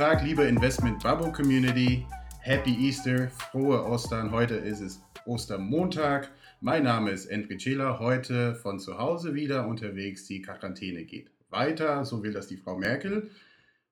[0.00, 2.06] Tag, liebe Investment Bubble Community.
[2.40, 4.30] Happy Easter, frohe Ostern.
[4.30, 6.30] Heute ist es Ostermontag.
[6.62, 10.24] Mein Name ist Enrique Cela, heute von zu Hause wieder unterwegs.
[10.24, 13.28] Die Quarantäne geht weiter, so will das die Frau Merkel.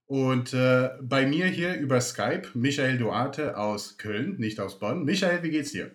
[0.07, 5.05] Und äh, bei mir hier über Skype Michael Duarte aus Köln, nicht aus Bonn.
[5.05, 5.91] Michael, wie geht's dir?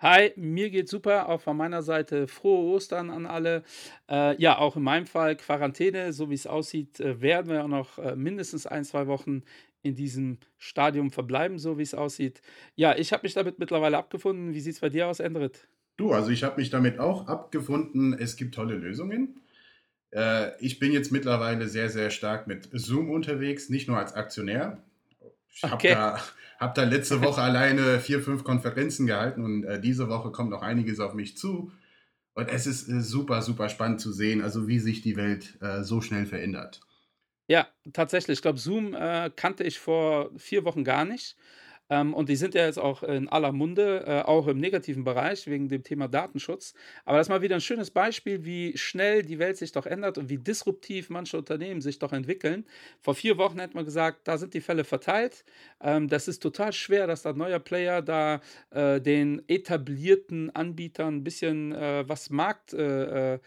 [0.00, 1.28] Hi, mir geht's super.
[1.28, 3.64] Auch von meiner Seite frohe Ostern an alle.
[4.08, 7.68] Äh, ja, auch in meinem Fall Quarantäne, so wie es aussieht, äh, werden wir auch
[7.68, 9.42] noch äh, mindestens ein, zwei Wochen
[9.82, 12.40] in diesem Stadium verbleiben, so wie es aussieht.
[12.76, 14.54] Ja, ich habe mich damit mittlerweile abgefunden.
[14.54, 15.68] Wie sieht es bei dir aus, Endrit?
[15.98, 18.14] Du, also ich habe mich damit auch abgefunden.
[18.18, 19.42] Es gibt tolle Lösungen.
[20.12, 24.82] Äh, ich bin jetzt mittlerweile sehr, sehr stark mit Zoom unterwegs, nicht nur als Aktionär.
[25.52, 25.94] Ich okay.
[25.94, 26.22] habe da,
[26.60, 30.62] hab da letzte Woche alleine vier, fünf Konferenzen gehalten und äh, diese Woche kommt noch
[30.62, 31.72] einiges auf mich zu.
[32.34, 35.82] Und es ist äh, super, super spannend zu sehen, also wie sich die Welt äh,
[35.82, 36.80] so schnell verändert.
[37.48, 38.38] Ja, tatsächlich.
[38.38, 41.36] Ich glaube, Zoom äh, kannte ich vor vier Wochen gar nicht.
[41.90, 45.46] Ähm, und die sind ja jetzt auch in aller Munde, äh, auch im negativen Bereich
[45.46, 46.72] wegen dem Thema Datenschutz.
[47.04, 50.16] Aber das ist mal wieder ein schönes Beispiel, wie schnell die Welt sich doch ändert
[50.16, 52.64] und wie disruptiv manche Unternehmen sich doch entwickeln.
[53.00, 55.44] Vor vier Wochen hätte man gesagt, da sind die Fälle verteilt.
[55.82, 61.24] Ähm, das ist total schwer, dass da neuer Player da äh, den etablierten Anbietern ein
[61.24, 63.38] bisschen äh, was Markt äh, äh,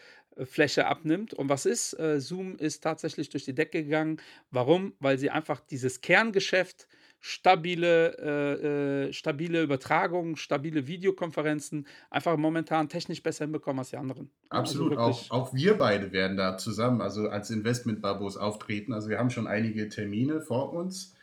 [0.43, 1.33] Fläche abnimmt.
[1.33, 1.97] Und was ist?
[1.99, 4.19] Äh, Zoom ist tatsächlich durch die Decke gegangen.
[4.51, 4.93] Warum?
[4.99, 6.87] Weil sie einfach dieses Kerngeschäft
[7.25, 14.29] stabile, äh, äh, stabile Übertragungen, stabile Videokonferenzen einfach momentan technisch besser hinbekommen als die anderen.
[14.49, 18.91] Also Absolut, also auch, auch wir beide werden da zusammen, also als Investment-Babos auftreten.
[18.91, 21.15] Also wir haben schon einige Termine vor uns.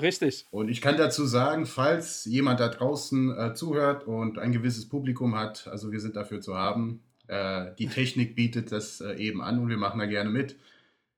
[0.00, 0.46] Richtig.
[0.52, 5.34] Und ich kann dazu sagen, falls jemand da draußen äh, zuhört und ein gewisses Publikum
[5.34, 7.02] hat, also wir sind dafür zu haben.
[7.26, 10.56] Äh, die Technik bietet das äh, eben an und wir machen da gerne mit.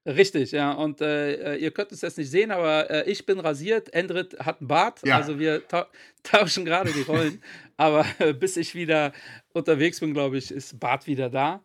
[0.06, 0.72] Richtig, ja.
[0.72, 4.38] Und äh, äh, ihr könnt es jetzt nicht sehen, aber äh, ich bin rasiert, Endrit
[4.38, 5.00] hat einen Bart.
[5.04, 5.16] Ja.
[5.16, 5.86] Also wir ta
[6.22, 7.42] tauschen gerade die Rollen.
[7.78, 9.12] aber äh, bis ich wieder
[9.54, 11.62] unterwegs bin, glaube ich, ist Bart wieder da.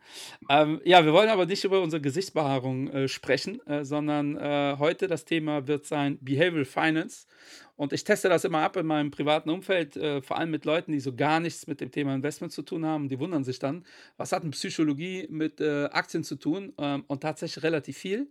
[0.48, 4.38] Ähm, ja, wir wollen aber nicht über unsere Gesichtsbehaarung äh, sprechen, äh, sondern
[4.78, 7.26] heute das Thema wird sein Behavioral Finance.
[7.80, 10.92] Und ich teste das immer ab in meinem privaten Umfeld, äh, vor allem mit Leuten,
[10.92, 13.08] die so gar nichts mit dem Thema Investment zu tun haben.
[13.08, 13.86] Die wundern sich dann,
[14.18, 16.74] was hat denn Psychologie mit äh, Aktien zu tun?
[16.76, 18.30] Ähm, und tatsächlich relativ viel.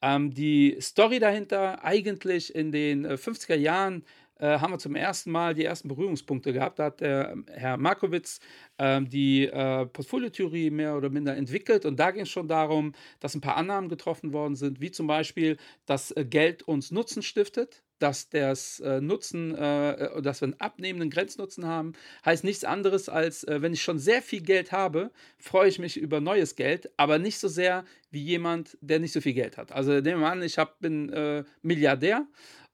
[0.00, 4.04] Ähm, die Story dahinter, eigentlich in den äh, 50er Jahren,
[4.38, 6.78] äh, haben wir zum ersten Mal die ersten Berührungspunkte gehabt.
[6.78, 8.38] Da hat der ähm, Herr Markowitz
[8.78, 11.84] ähm, die äh, Portfoliotheorie mehr oder minder entwickelt.
[11.84, 15.08] Und da ging es schon darum, dass ein paar Annahmen getroffen worden sind, wie zum
[15.08, 20.46] Beispiel, dass äh, Geld uns Nutzen stiftet dass das äh, Nutzen, äh, äh, dass wir
[20.46, 21.92] einen abnehmenden Grenznutzen haben,
[22.24, 25.96] heißt nichts anderes als, äh, wenn ich schon sehr viel Geld habe, freue ich mich
[25.96, 29.72] über neues Geld, aber nicht so sehr wie jemand, der nicht so viel Geld hat.
[29.72, 32.26] Also nehmen wir an, ich hab, bin äh, Milliardär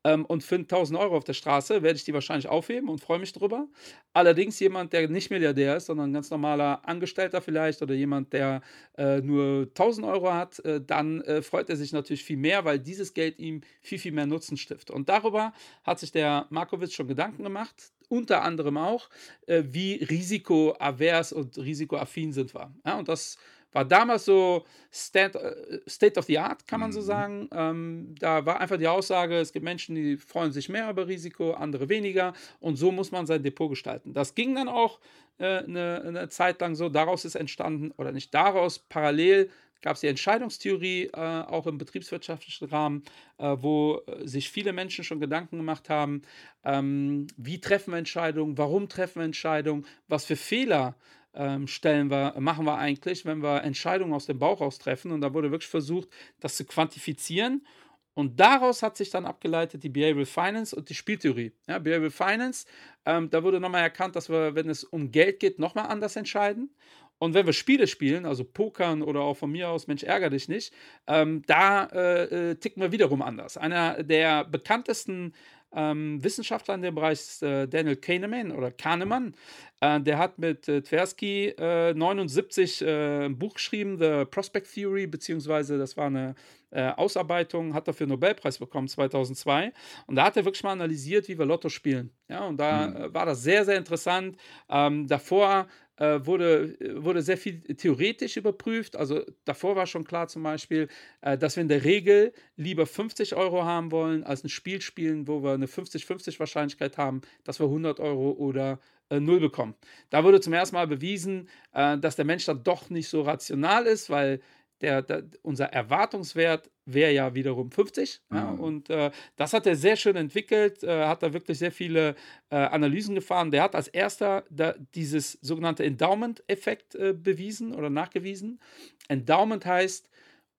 [0.04, 3.18] ähm, und finde 1000 Euro auf der Straße, werde ich die wahrscheinlich aufheben und freue
[3.18, 3.68] mich drüber.
[4.12, 8.62] Allerdings jemand, der nicht Milliardär ist, sondern ein ganz normaler Angestellter vielleicht oder jemand, der
[8.96, 12.78] äh, nur 1000 Euro hat, äh, dann äh, freut er sich natürlich viel mehr, weil
[12.78, 14.90] dieses Geld ihm viel, viel mehr Nutzen stiftet.
[14.90, 15.52] Und darüber
[15.84, 19.08] hat sich der Markowitz schon Gedanken gemacht unter anderem auch,
[19.46, 22.74] äh, wie risikoavers und risikoaffin sind wir.
[22.84, 23.38] Ja, und das
[23.72, 27.04] war damals so State, äh, State of the Art, kann man so mhm.
[27.04, 27.48] sagen.
[27.52, 31.52] Ähm, da war einfach die Aussage, es gibt Menschen, die freuen sich mehr über Risiko,
[31.52, 32.32] andere weniger.
[32.58, 34.12] Und so muss man sein Depot gestalten.
[34.12, 35.00] Das ging dann auch
[35.38, 36.88] äh, eine, eine Zeit lang so.
[36.88, 39.50] Daraus ist entstanden, oder nicht daraus, parallel
[39.82, 43.02] gab es die Entscheidungstheorie äh, auch im betriebswirtschaftlichen Rahmen,
[43.38, 46.22] äh, wo äh, sich viele Menschen schon Gedanken gemacht haben,
[46.64, 50.96] ähm, wie treffen wir Entscheidungen, warum treffen wir Entscheidungen, was für Fehler
[51.34, 55.12] ähm, stellen wir, machen wir eigentlich, wenn wir Entscheidungen aus dem Bauch raus treffen.
[55.12, 56.08] Und da wurde wirklich versucht,
[56.40, 57.66] das zu quantifizieren.
[58.14, 61.52] Und daraus hat sich dann abgeleitet die Behavioral Finance und die Spieltheorie.
[61.68, 62.66] Ja, Behavioral Finance,
[63.06, 66.74] ähm, da wurde nochmal erkannt, dass wir, wenn es um Geld geht, nochmal anders entscheiden.
[67.18, 70.48] Und wenn wir Spiele spielen, also Pokern oder auch von mir aus, Mensch, ärger dich
[70.48, 70.72] nicht,
[71.06, 73.58] ähm, da äh, äh, ticken wir wiederum anders.
[73.58, 75.34] Einer der bekanntesten
[75.74, 79.34] ähm, Wissenschaftler in dem Bereich äh, Daniel Kahneman oder Kahnemann.
[79.80, 85.78] Äh, der hat mit äh, Tversky 79 äh, ein Buch geschrieben, The Prospect Theory, beziehungsweise
[85.78, 86.34] das war eine
[86.70, 89.72] äh, Ausarbeitung, hat dafür einen Nobelpreis bekommen 2002.
[90.06, 92.10] Und da hat er wirklich mal analysiert, wie wir Lotto spielen.
[92.28, 93.14] Ja, und da mhm.
[93.14, 94.36] war das sehr, sehr interessant.
[94.68, 95.66] Ähm, davor
[96.00, 98.96] äh, wurde, wurde sehr viel theoretisch überprüft.
[98.96, 100.88] Also davor war schon klar zum Beispiel,
[101.20, 105.28] äh, dass wir in der Regel lieber 50 Euro haben wollen, als ein Spiel spielen,
[105.28, 108.80] wo wir eine 50-50 Wahrscheinlichkeit haben, dass wir 100 Euro oder
[109.10, 109.74] äh, null bekommen.
[110.08, 113.84] Da wurde zum ersten Mal bewiesen, äh, dass der Mensch dann doch nicht so rational
[113.86, 114.40] ist, weil
[114.80, 118.20] der, der, unser Erwartungswert wäre ja wiederum 50.
[118.28, 118.36] Mhm.
[118.36, 122.14] Ja, und äh, das hat er sehr schön entwickelt, äh, hat da wirklich sehr viele
[122.50, 123.50] äh, Analysen gefahren.
[123.50, 128.60] Der hat als erster da, dieses sogenannte Endowment-Effekt äh, bewiesen oder nachgewiesen.
[129.08, 130.08] Endowment heißt,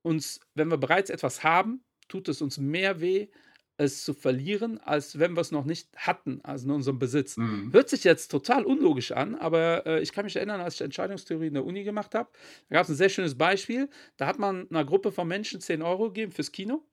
[0.03, 3.27] uns, wenn wir bereits etwas haben, tut es uns mehr weh,
[3.81, 7.37] es zu verlieren, als wenn wir es noch nicht hatten, also in unserem Besitz.
[7.37, 7.73] Mhm.
[7.73, 11.47] Hört sich jetzt total unlogisch an, aber äh, ich kann mich erinnern, als ich Entscheidungstheorie
[11.47, 12.29] in der Uni gemacht habe,
[12.69, 13.89] da gab es ein sehr schönes Beispiel.
[14.17, 16.83] Da hat man einer Gruppe von Menschen 10 Euro gegeben fürs Kino.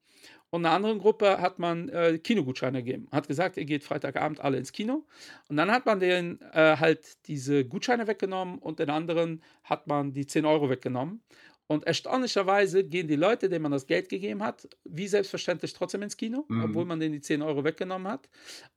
[0.50, 3.06] Und einer anderen Gruppe hat man äh, Kinogutscheine gegeben.
[3.12, 5.05] Hat gesagt, ihr geht Freitagabend alle ins Kino.
[5.49, 10.14] Und dann hat man denen äh, halt diese Gutscheine weggenommen und den anderen hat man
[10.14, 11.20] die 10 Euro weggenommen.
[11.69, 16.17] Und erstaunlicherweise gehen die Leute, denen man das Geld gegeben hat, wie selbstverständlich trotzdem ins
[16.17, 16.65] Kino, mhm.
[16.65, 18.29] obwohl man denen die 10 Euro weggenommen hat.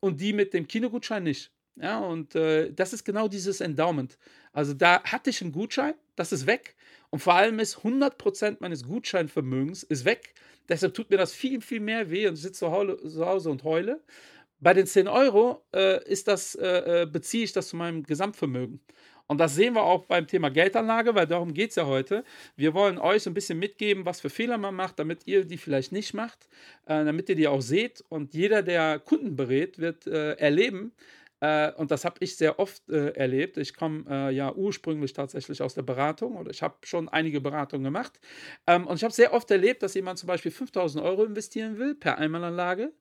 [0.01, 1.51] Und die mit dem Kinogutschein nicht.
[1.77, 4.17] Ja, und äh, das ist genau dieses Endowment.
[4.51, 6.75] Also da hatte ich einen Gutschein, das ist weg.
[7.09, 10.33] Und vor allem ist 100% meines Gutscheinvermögens ist weg.
[10.67, 14.01] Deshalb tut mir das viel, viel mehr weh und ich sitze zu Hause und heule.
[14.59, 18.79] Bei den 10 Euro äh, ist das, äh, äh, beziehe ich das zu meinem Gesamtvermögen.
[19.31, 22.25] Und das sehen wir auch beim Thema Geldanlage, weil darum geht es ja heute.
[22.57, 25.93] Wir wollen euch ein bisschen mitgeben, was für Fehler man macht, damit ihr die vielleicht
[25.93, 26.49] nicht macht,
[26.85, 28.03] äh, damit ihr die auch seht.
[28.09, 30.91] Und jeder, der Kunden berät, wird äh, erleben,
[31.39, 33.55] äh, und das habe ich sehr oft äh, erlebt.
[33.55, 37.85] Ich komme äh, ja ursprünglich tatsächlich aus der Beratung oder ich habe schon einige Beratungen
[37.85, 38.19] gemacht.
[38.67, 41.95] Ähm, und ich habe sehr oft erlebt, dass jemand zum Beispiel 5000 Euro investieren will
[41.95, 42.91] per Einmalanlage.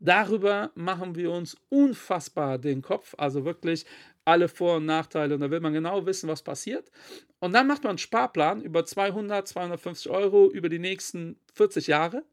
[0.00, 3.14] Darüber machen wir uns unfassbar den Kopf.
[3.18, 3.84] Also wirklich,
[4.28, 6.90] alle Vor- und Nachteile und da will man genau wissen, was passiert.
[7.40, 12.24] Und dann macht man einen Sparplan über 200, 250 Euro über die nächsten 40 Jahre.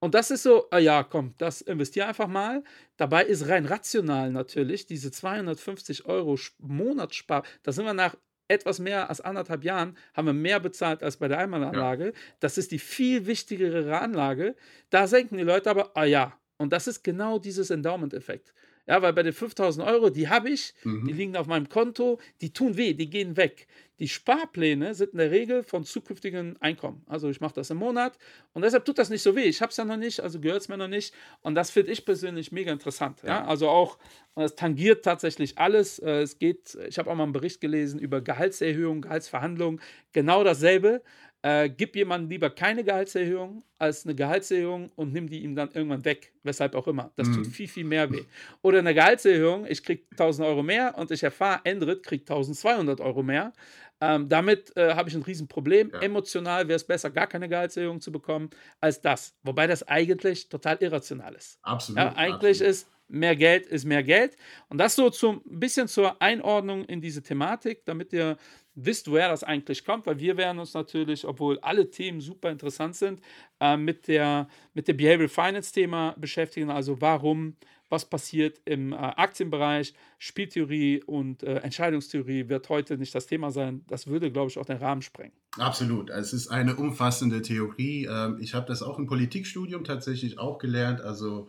[0.00, 2.62] Und das ist so, ah ja, komm, das investiere einfach mal.
[2.98, 8.16] Dabei ist rein rational natürlich diese 250 Euro Monatsspar, da sind wir nach
[8.48, 12.06] etwas mehr als anderthalb Jahren, haben wir mehr bezahlt als bei der Einmalanlage.
[12.06, 12.12] Ja.
[12.40, 14.56] Das ist die viel wichtigere Anlage.
[14.90, 18.52] Da senken die Leute aber, ah ja, und das ist genau dieses Endowment-Effekt.
[18.90, 21.06] Ja, weil bei den 5000 Euro, die habe ich, mhm.
[21.06, 23.68] die liegen auf meinem Konto, die tun weh, die gehen weg.
[24.00, 27.04] Die Sparpläne sind in der Regel von zukünftigen Einkommen.
[27.06, 28.18] Also ich mache das im Monat
[28.52, 29.44] und deshalb tut das nicht so weh.
[29.44, 31.14] Ich habe es ja noch nicht, also gehört es mir noch nicht.
[31.40, 33.22] Und das finde ich persönlich mega interessant.
[33.22, 33.28] Ja?
[33.28, 33.44] ja?
[33.44, 33.96] Also auch,
[34.34, 36.00] es tangiert tatsächlich alles.
[36.00, 39.80] Äh, es geht, ich habe auch mal einen Bericht gelesen über Gehaltserhöhung, Gehaltsverhandlungen,
[40.12, 41.00] genau dasselbe.
[41.42, 46.04] Äh, gib jemandem lieber keine Gehaltserhöhung als eine Gehaltserhöhung und nimm die ihm dann irgendwann
[46.04, 47.12] weg, weshalb auch immer.
[47.16, 47.36] Das mhm.
[47.36, 48.24] tut viel, viel mehr weh.
[48.60, 53.22] Oder eine Gehaltserhöhung, ich kriege 1000 Euro mehr und ich erfahre, Endrit kriegt 1200 Euro
[53.22, 53.54] mehr.
[54.02, 55.92] Ähm, damit äh, habe ich ein Riesenproblem.
[55.94, 56.00] Ja.
[56.00, 58.50] Emotional wäre es besser, gar keine Gehaltserhöhung zu bekommen,
[58.80, 59.34] als das.
[59.42, 61.58] Wobei das eigentlich total irrational ist.
[61.62, 61.98] Absolut.
[61.98, 62.70] Ja, eigentlich absolut.
[62.70, 64.36] ist mehr Geld ist mehr Geld.
[64.68, 68.36] Und das so zum ein bisschen zur Einordnung in diese Thematik, damit ihr
[68.74, 72.96] wisst, woher das eigentlich kommt, weil wir werden uns natürlich, obwohl alle Themen super interessant
[72.96, 73.20] sind,
[73.60, 76.70] äh, mit, der, mit dem Behavioral Finance Thema beschäftigen.
[76.70, 77.56] Also warum,
[77.88, 83.84] was passiert im äh, Aktienbereich, Spieltheorie und äh, Entscheidungstheorie wird heute nicht das Thema sein.
[83.88, 85.32] Das würde, glaube ich, auch den Rahmen sprengen.
[85.58, 86.10] Absolut.
[86.10, 88.06] Es ist eine umfassende Theorie.
[88.10, 91.00] Ähm, ich habe das auch im Politikstudium tatsächlich auch gelernt.
[91.00, 91.48] Also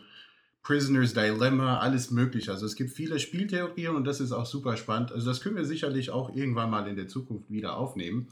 [0.63, 2.51] Prisoners Dilemma, alles mögliche.
[2.51, 5.11] Also es gibt viele Spieltheorien und das ist auch super spannend.
[5.11, 8.27] Also das können wir sicherlich auch irgendwann mal in der Zukunft wieder aufnehmen.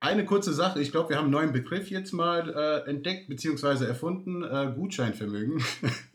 [0.00, 3.86] Eine kurze Sache, ich glaube, wir haben einen neuen Begriff jetzt mal äh, entdeckt bzw.
[3.86, 5.62] erfunden, äh, Gutscheinvermögen.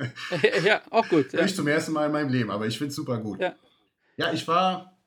[0.64, 1.34] ja, auch gut.
[1.34, 1.42] Ja.
[1.42, 3.40] Nicht zum ersten Mal in meinem Leben, aber ich finde es super gut.
[3.40, 3.56] Ja.
[4.18, 4.98] ja, ich war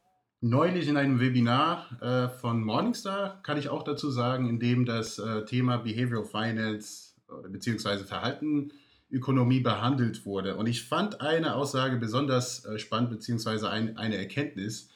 [0.40, 5.18] neulich in einem Webinar äh, von Morningstar, kann ich auch dazu sagen, in dem das
[5.18, 7.14] äh, Thema Behavioral Finance
[7.48, 8.04] bzw.
[8.04, 8.72] Verhalten
[9.14, 10.56] Ökonomie behandelt wurde.
[10.56, 14.90] Und ich fand eine Aussage besonders äh, spannend, beziehungsweise ein, eine Erkenntnis.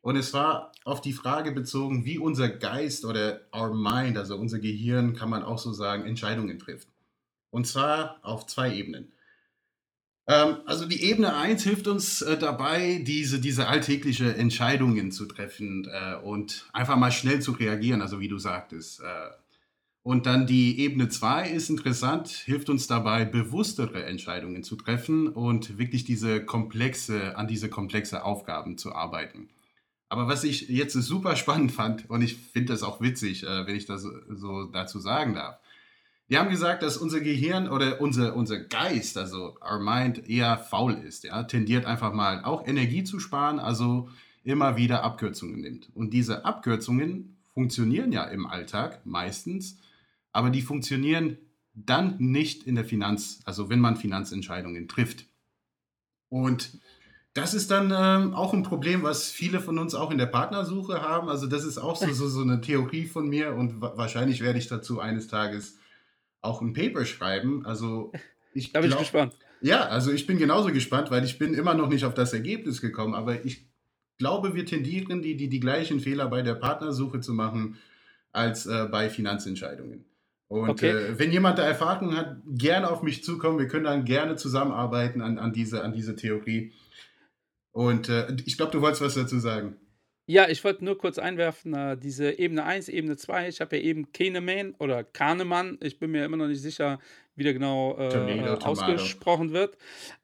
[0.00, 4.58] Und es war auf die Frage bezogen, wie unser Geist oder our mind, also unser
[4.58, 6.88] Gehirn, kann man auch so sagen, Entscheidungen trifft.
[7.50, 9.12] Und zwar auf zwei Ebenen.
[10.26, 15.88] Ähm, also die Ebene 1 hilft uns äh, dabei, diese, diese alltägliche Entscheidungen zu treffen
[15.90, 19.02] äh, und einfach mal schnell zu reagieren, also wie du sagtest.
[20.04, 25.78] Und dann die Ebene 2 ist interessant, hilft uns dabei, bewusstere Entscheidungen zu treffen und
[25.78, 29.48] wirklich diese komplexe, an diese komplexe Aufgaben zu arbeiten.
[30.10, 33.76] Aber was ich jetzt super spannend fand, und ich finde das auch witzig, äh, wenn
[33.76, 35.56] ich das so dazu sagen darf,
[36.28, 40.92] die haben gesagt, dass unser Gehirn oder unser, unser Geist, also our mind, eher faul
[40.92, 44.10] ist, ja, tendiert einfach mal auch Energie zu sparen, also
[44.42, 45.88] immer wieder Abkürzungen nimmt.
[45.94, 49.78] Und diese Abkürzungen funktionieren ja im Alltag meistens,
[50.34, 51.38] aber die funktionieren
[51.72, 55.26] dann nicht in der Finanz, also wenn man Finanzentscheidungen trifft.
[56.28, 56.78] Und
[57.34, 61.02] das ist dann ähm, auch ein Problem, was viele von uns auch in der Partnersuche
[61.02, 61.28] haben.
[61.28, 64.58] Also das ist auch so, so, so eine Theorie von mir und wa wahrscheinlich werde
[64.58, 65.78] ich dazu eines Tages
[66.40, 67.64] auch ein Paper schreiben.
[67.64, 68.12] Also
[68.52, 69.36] ich da bin glaub, ich gespannt.
[69.60, 72.80] Ja, also ich bin genauso gespannt, weil ich bin immer noch nicht auf das Ergebnis
[72.80, 73.66] gekommen, aber ich
[74.18, 77.78] glaube, wir tendieren, die, die, die gleichen Fehler bei der Partnersuche zu machen
[78.32, 80.04] als äh, bei Finanzentscheidungen.
[80.48, 80.90] Und okay.
[80.90, 83.58] äh, wenn jemand da Erfahrung hat, gerne auf mich zukommen.
[83.58, 86.72] Wir können dann gerne zusammenarbeiten an, an, diese, an diese Theorie.
[87.72, 89.76] Und äh, ich glaube, du wolltest was dazu sagen.
[90.26, 93.82] Ja, ich wollte nur kurz einwerfen, äh, diese Ebene 1, Ebene 2, ich habe ja
[93.82, 96.98] eben Kahneman oder Kahnemann, ich bin mir immer noch nicht sicher,
[97.36, 99.76] wie der genau äh, Tomato, äh, ausgesprochen wird.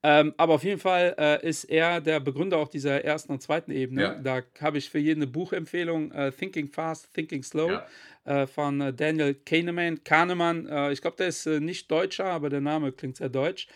[0.02, 3.72] Ähm, aber auf jeden Fall äh, ist er der Begründer auch dieser ersten und zweiten
[3.72, 4.02] Ebene.
[4.02, 4.14] Ja.
[4.14, 7.70] Da habe ich für jeden eine Buchempfehlung, äh, Thinking Fast, Thinking Slow.
[7.72, 7.86] Ja.
[8.24, 10.04] Äh, von Daniel Kahneman.
[10.04, 13.66] Kahneman, ich glaube, der ist nicht Deutscher, aber der Name klingt sehr deutsch.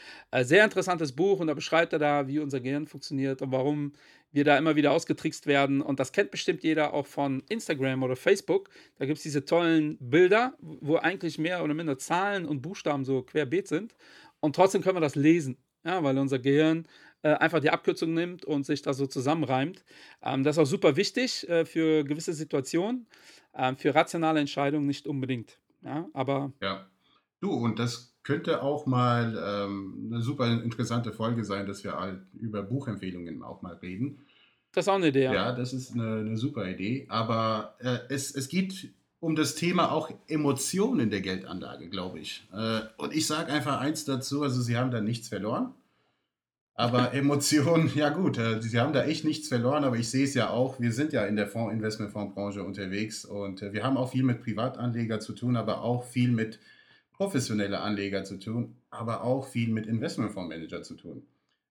[0.43, 3.93] sehr interessantes Buch und da beschreibt er da, wie unser Gehirn funktioniert und warum
[4.35, 5.81] wir da immer wieder ausgetrickst werden.
[5.81, 8.69] Und das kennt bestimmt jeder auch von Instagram oder Facebook.
[8.99, 13.23] Da gibt es diese tollen Bilder, wo eigentlich mehr oder minder Zahlen und Buchstaben so
[13.23, 13.95] querbeet sind.
[14.41, 16.87] Und trotzdem können wir das lesen, ja, weil unser Gehirn
[17.23, 19.85] äh, einfach die Abkürzung nimmt und sich da so zusammenreimt.
[20.23, 23.07] Ähm, das ist auch super wichtig äh, für gewisse Situationen.
[23.55, 25.59] Ähm, für rationale Entscheidungen nicht unbedingt.
[25.83, 26.53] Ja, aber.
[26.61, 26.91] Ja.
[27.41, 32.21] Du, und das könnte auch mal ähm, eine super interessante Folge sein, dass wir halt
[32.33, 34.25] über Buchempfehlungen auch mal reden.
[34.73, 35.25] Das ist auch eine Idee.
[35.25, 37.07] Ja, ja das ist eine, eine, super Idee.
[37.09, 38.89] Aber äh, es, es geht
[39.21, 42.49] um das Thema auch Emotionen in der Geldanlage, glaube ich.
[42.53, 45.75] Äh, und ich sage einfach eins dazu: also, Sie haben da nichts verloren.
[46.75, 50.35] Aber Emotionen, ja gut, äh, sie haben da echt nichts verloren, aber ich sehe es
[50.35, 54.11] ja auch, wir sind ja in der Fonds, Investmentfondsbranche unterwegs und äh, wir haben auch
[54.11, 56.59] viel mit Privatanleger zu tun, aber auch viel mit
[57.15, 61.23] professioneller Anleger zu tun, aber auch viel mit Investmentfondsmanager zu tun.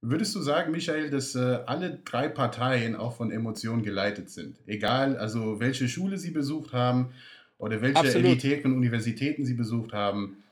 [0.01, 4.57] Würdest du sagen, Michael, dass äh, alle drei Parteien auch von Emotionen geleitet sind?
[4.65, 7.13] Egal, also welche Schule sie besucht haben
[7.57, 8.25] oder welche Absolut.
[8.25, 10.43] elitären Universitäten sie besucht haben,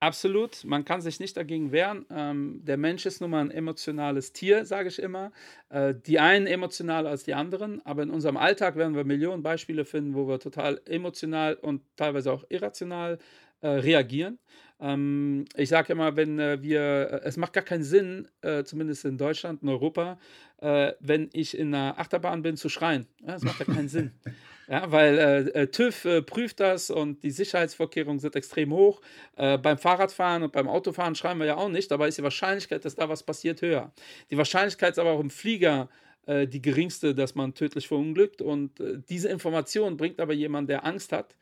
[0.00, 2.06] Absolut, man kann sich nicht dagegen wehren.
[2.10, 5.32] Ähm, der Mensch ist nun mal ein emotionales Tier, sage ich immer.
[5.70, 9.84] Äh, die einen emotionaler als die anderen, aber in unserem Alltag werden wir Millionen Beispiele
[9.84, 13.18] finden, wo wir total emotional und teilweise auch irrational
[13.60, 14.38] äh, reagieren.
[14.80, 19.04] Ähm, ich sage immer, wenn äh, wir, äh, es macht gar keinen Sinn, äh, zumindest
[19.04, 20.18] in Deutschland, in Europa,
[20.60, 23.06] äh, wenn ich in einer Achterbahn bin, zu schreien.
[23.20, 24.12] Ja, das macht ja keinen Sinn.
[24.70, 25.16] Ja, weil
[25.54, 29.00] äh, TÜV prüft das und die Sicherheitsvorkehrungen sind extrem hoch.
[29.34, 32.94] Beim Fahrradfahren und beim Autofahren schreiben wir ja auch nicht, dabei ist die Wahrscheinlichkeit, dass
[32.94, 33.90] da was passiert, höher.
[34.30, 35.88] Die Wahrscheinlichkeit ist aber auch im Flieger
[36.26, 38.42] die geringste, dass man tödlich verunglückt.
[38.42, 38.72] Und
[39.08, 41.34] diese Information bringt aber jemand, der Angst hat,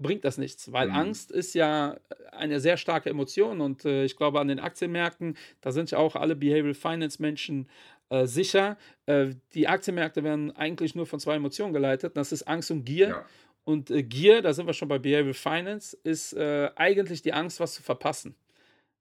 [0.00, 0.94] bringt das nichts, weil mhm.
[0.94, 1.96] Angst ist ja
[2.32, 6.16] eine sehr starke Emotion und äh, ich glaube an den Aktienmärkten, da sind ja auch
[6.16, 7.68] alle Behavioral Finance Menschen
[8.08, 8.76] äh, sicher.
[9.06, 12.16] Äh, die Aktienmärkte werden eigentlich nur von zwei Emotionen geleitet.
[12.16, 13.08] Das ist Angst und Gier.
[13.08, 13.24] Ja.
[13.64, 17.60] Und äh, Gier, da sind wir schon bei Behavioral Finance, ist äh, eigentlich die Angst,
[17.60, 18.34] was zu verpassen.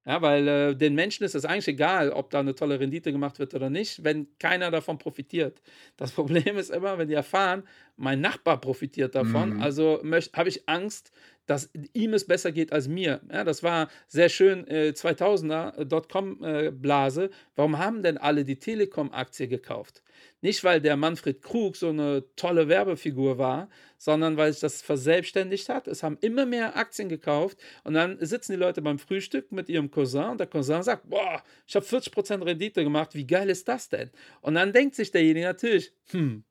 [0.06, 3.38] Ja, weil äh, den Menschen ist es eigentlich egal, ob da eine tolle Rendite gemacht
[3.38, 5.62] wird oder nicht, wenn keiner davon profitiert.
[5.98, 7.64] Das Problem ist immer, wenn die erfahren,
[7.98, 9.62] mein Nachbar profitiert davon, mhm.
[9.62, 10.02] also
[10.34, 11.12] habe ich Angst,
[11.50, 13.22] dass ihm es besser geht als mir.
[13.32, 17.24] Ja, das war sehr schön, äh, 2000er Dotcom-Blase.
[17.24, 20.04] Äh, Warum haben denn alle die Telekom-Aktie gekauft?
[20.42, 25.70] Nicht, weil der Manfred Krug so eine tolle Werbefigur war, sondern weil sich das verselbstständigt
[25.70, 25.88] hat.
[25.88, 29.90] Es haben immer mehr Aktien gekauft und dann sitzen die Leute beim Frühstück mit ihrem
[29.90, 33.90] Cousin und der Cousin sagt, boah, ich habe 40% Rendite gemacht, wie geil ist das
[33.90, 34.12] denn?
[34.42, 36.44] Und dann denkt sich derjenige natürlich, hm,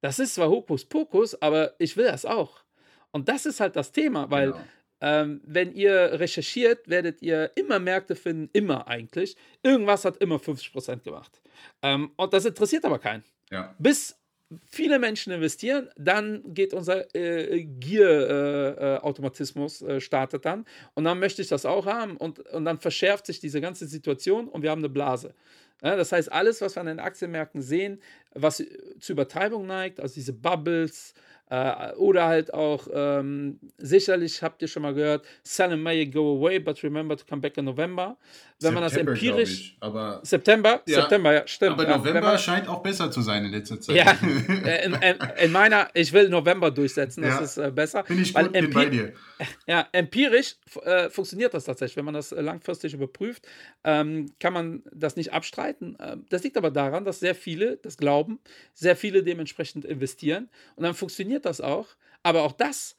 [0.00, 2.67] das ist zwar Hokuspokus, aber ich will das auch.
[3.12, 4.64] Und das ist halt das Thema, weil genau.
[5.00, 9.36] ähm, wenn ihr recherchiert, werdet ihr immer Märkte finden, immer eigentlich.
[9.62, 11.40] Irgendwas hat immer 50% gemacht.
[11.82, 13.24] Ähm, und das interessiert aber keinen.
[13.50, 13.74] Ja.
[13.78, 14.16] Bis
[14.64, 21.42] viele Menschen investieren, dann geht unser äh, Gier-Automatismus äh, äh, startet dann und dann möchte
[21.42, 24.80] ich das auch haben und, und dann verschärft sich diese ganze Situation und wir haben
[24.80, 25.34] eine Blase.
[25.82, 28.00] Ja, das heißt, alles, was wir an den Aktienmärkten sehen,
[28.34, 28.64] was
[28.98, 31.12] zu Übertreibung neigt, also diese Bubbles,
[31.50, 36.36] äh, oder halt auch, ähm, sicherlich habt ihr schon mal gehört, Sell and may go
[36.36, 38.16] away, but remember to come back in November.
[38.60, 39.76] Wenn September, man das empirisch.
[39.78, 40.82] Aber September?
[40.88, 41.78] Ja, September, ja, stimmt.
[41.78, 43.94] Aber November ja, scheint auch besser zu sein in letzter Zeit.
[43.94, 44.18] Ja,
[44.64, 48.02] äh, in, in, in meiner, ich will November durchsetzen, das ja, ist äh, besser.
[48.02, 49.12] Bin ich gut, bin bei dir.
[49.68, 51.96] Ja, empirisch äh, funktioniert das tatsächlich.
[51.96, 53.46] Wenn man das äh, langfristig überprüft,
[53.84, 55.96] ähm, kann man das nicht abstreiten.
[56.00, 58.40] Ähm, das liegt aber daran, dass sehr viele das glauben,
[58.74, 61.86] sehr viele dementsprechend investieren und dann funktioniert das auch.
[62.24, 62.96] Aber auch das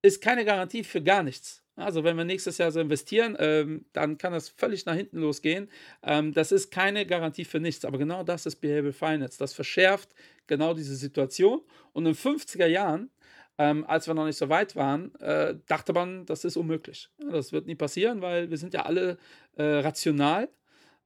[0.00, 1.63] ist keine Garantie für gar nichts.
[1.76, 5.68] Also wenn wir nächstes Jahr so investieren, ähm, dann kann das völlig nach hinten losgehen.
[6.02, 7.84] Ähm, das ist keine Garantie für nichts.
[7.84, 9.38] Aber genau das ist Behavioral Finance.
[9.38, 10.10] Das verschärft
[10.46, 11.62] genau diese Situation.
[11.92, 13.10] Und in den 50er Jahren,
[13.58, 17.10] ähm, als wir noch nicht so weit waren, äh, dachte man, das ist unmöglich.
[17.18, 19.18] Ja, das wird nie passieren, weil wir sind ja alle
[19.56, 20.48] äh, rational.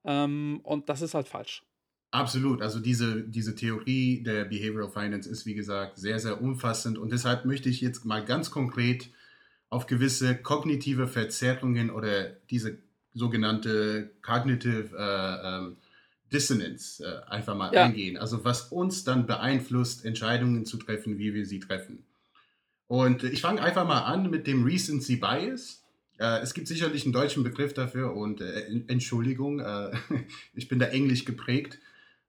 [0.04, 1.62] Ähm, und das ist halt falsch.
[2.10, 2.62] Absolut.
[2.62, 6.98] Also diese, diese Theorie der Behavioral Finance ist, wie gesagt, sehr, sehr umfassend.
[6.98, 9.10] Und deshalb möchte ich jetzt mal ganz konkret
[9.70, 12.78] auf gewisse kognitive Verzerrungen oder diese
[13.14, 15.76] sogenannte Cognitive äh, ähm,
[16.32, 17.84] Dissonance äh, einfach mal ja.
[17.84, 18.16] eingehen.
[18.16, 22.04] Also was uns dann beeinflusst, Entscheidungen zu treffen, wie wir sie treffen.
[22.87, 25.84] Und ich fange einfach mal an mit dem Recency Bias.
[26.18, 29.90] Äh, es gibt sicherlich einen deutschen Begriff dafür und äh, Entschuldigung, äh,
[30.54, 31.78] ich bin da englisch geprägt.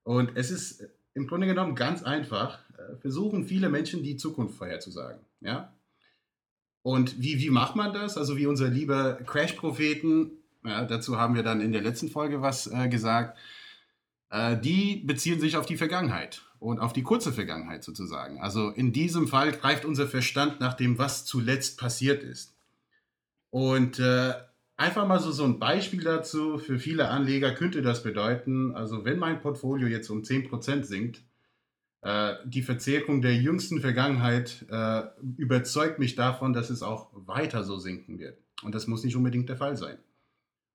[0.04, 2.60] Und es ist im Grunde genommen ganz einfach,
[3.02, 5.20] versuchen viele Menschen die Zukunft vorherzusagen.
[5.42, 5.74] Ja?
[6.82, 8.18] Und wie, wie macht man das?
[8.18, 10.32] Also wie unser lieber Crash-Propheten,
[10.66, 13.38] ja, dazu haben wir dann in der letzten Folge was äh, gesagt,
[14.30, 18.42] äh, die beziehen sich auf die Vergangenheit und auf die kurze Vergangenheit sozusagen.
[18.42, 22.56] Also in diesem Fall greift unser Verstand nach dem, was zuletzt passiert ist.
[23.50, 24.34] Und äh,
[24.78, 29.20] einfach mal so, so ein Beispiel dazu, für viele Anleger könnte das bedeuten, also wenn
[29.20, 31.22] mein Portfolio jetzt um 10% sinkt,
[32.46, 35.02] die Verzehrung der jüngsten Vergangenheit äh,
[35.38, 38.38] überzeugt mich davon, dass es auch weiter so sinken wird.
[38.64, 39.98] Und das muss nicht unbedingt der Fall sein.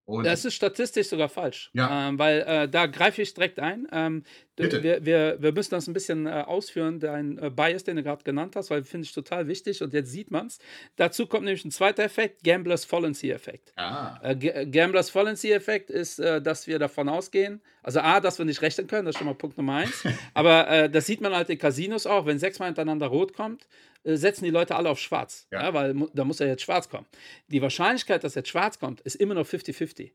[0.06, 1.70] Und das ist statistisch sogar falsch.
[1.72, 2.08] Ja.
[2.08, 3.86] Ähm, weil äh, da greife ich direkt ein.
[3.90, 4.24] Ähm,
[4.56, 8.22] wir, wir, wir, müssen das ein bisschen äh, ausführen, dein äh, Bias, den du gerade
[8.22, 10.58] genannt hast, weil finde ich total wichtig und jetzt sieht man es.
[10.96, 13.72] Dazu kommt nämlich ein zweiter Effekt, Gamblers Fallacy-Effekt.
[13.76, 14.20] Ah.
[14.22, 18.86] Äh, Gamblers Fallacy-Effekt ist, äh, dass wir davon ausgehen, also A, dass wir nicht rechnen
[18.86, 20.04] können, das ist schon mal Punkt Nummer eins.
[20.34, 23.93] Aber äh, das sieht man halt in Casinos auch, wenn sechsmal hintereinander rot kommt, äh,
[24.04, 25.46] setzen die Leute alle auf schwarz.
[25.50, 25.62] Ja.
[25.62, 27.06] Ja, weil da muss ja jetzt schwarz kommen.
[27.48, 30.12] Die Wahrscheinlichkeit, dass jetzt schwarz kommt, ist immer noch 50-50.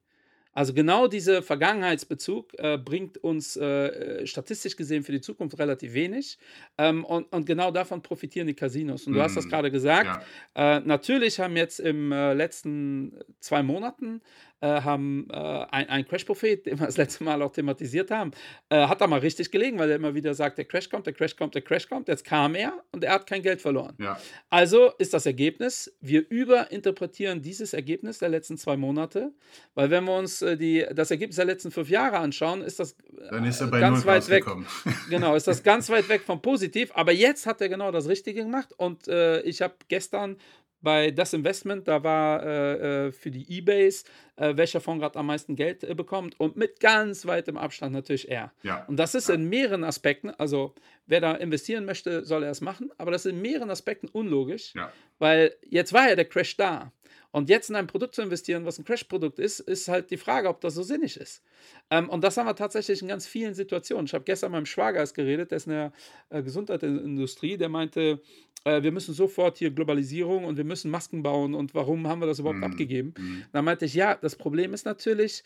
[0.52, 5.94] Also genau dieser Vergangenheitsbezug äh, bringt uns äh, äh, statistisch gesehen für die Zukunft relativ
[5.94, 6.40] wenig.
[6.78, 9.06] Ähm, und, und, genau davon profitieren die Casinos.
[9.06, 9.22] Und du mm.
[9.22, 9.50] hast das mhm.
[9.50, 10.26] gerade gesagt.
[10.56, 10.78] Ja.
[10.78, 14.22] Äh, natürlich haben jetzt im äh, letzten zwei Monaten
[14.62, 18.32] äh, haben äh, ein, ein Crash-Prophet, den wir das letzte Mal auch thematisiert haben,
[18.70, 21.14] äh, hat da mal richtig gelegen, weil er immer wieder sagt, der Crash kommt, der
[21.14, 22.08] Crash kommt, der Crash kommt.
[22.08, 23.96] Jetzt kam er und er hat kein Geld verloren.
[24.00, 24.20] Ja.
[24.50, 29.32] Also ist das Ergebnis, wir überinterpretieren dieses Ergebnis der letzten zwei Monate,
[29.76, 32.96] weil wenn wir uns äh, die, das Ergebnis der letzten fünf Jahre anschauen, ist das
[33.30, 34.46] Dann ist er bei ganz weit weg.
[35.10, 36.92] genau, ist das ganz weit weg vom Positiv.
[36.94, 40.38] Aber jetzt hat er genau das Richtige gemacht und äh, ich habe gestern
[40.82, 44.06] bei das Investment, da war äh, äh, für die Ebays,
[44.38, 48.30] äh, welcher Fonds gerade am meisten Geld äh, bekommt und mit ganz weitem Abstand natürlich
[48.30, 48.52] er.
[48.64, 48.86] Ja.
[48.88, 49.36] Und das ist ja.
[49.36, 50.74] in mehreren Aspekten, also
[51.06, 54.74] wer da investieren möchte, soll er es machen, aber das ist in mehreren Aspekten unlogisch,
[54.76, 54.92] ja.
[55.18, 56.92] weil jetzt war ja der Crash da.
[57.32, 60.50] Und jetzt in ein Produkt zu investieren, was ein Crash-Produkt ist, ist halt die Frage,
[60.50, 61.44] ob das so sinnig ist.
[61.92, 64.08] Ähm, und das haben wir tatsächlich in ganz vielen Situationen.
[64.08, 65.94] Ich habe gestern mit meinem Schwager geredet, der ist in der
[66.30, 68.20] äh, Gesundheitsindustrie, der meinte,
[68.66, 72.28] äh, wir müssen sofort hier Globalisierung und wir müssen Masken bauen und warum haben wir
[72.28, 73.14] das überhaupt mm, abgegeben?
[73.18, 73.44] Mm.
[73.52, 75.44] Dann meinte ich, ja, das Problem ist natürlich,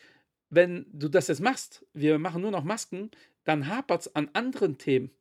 [0.50, 3.12] wenn du das jetzt machst, wir machen nur noch Masken,
[3.44, 5.12] dann hapert es an anderen Themen.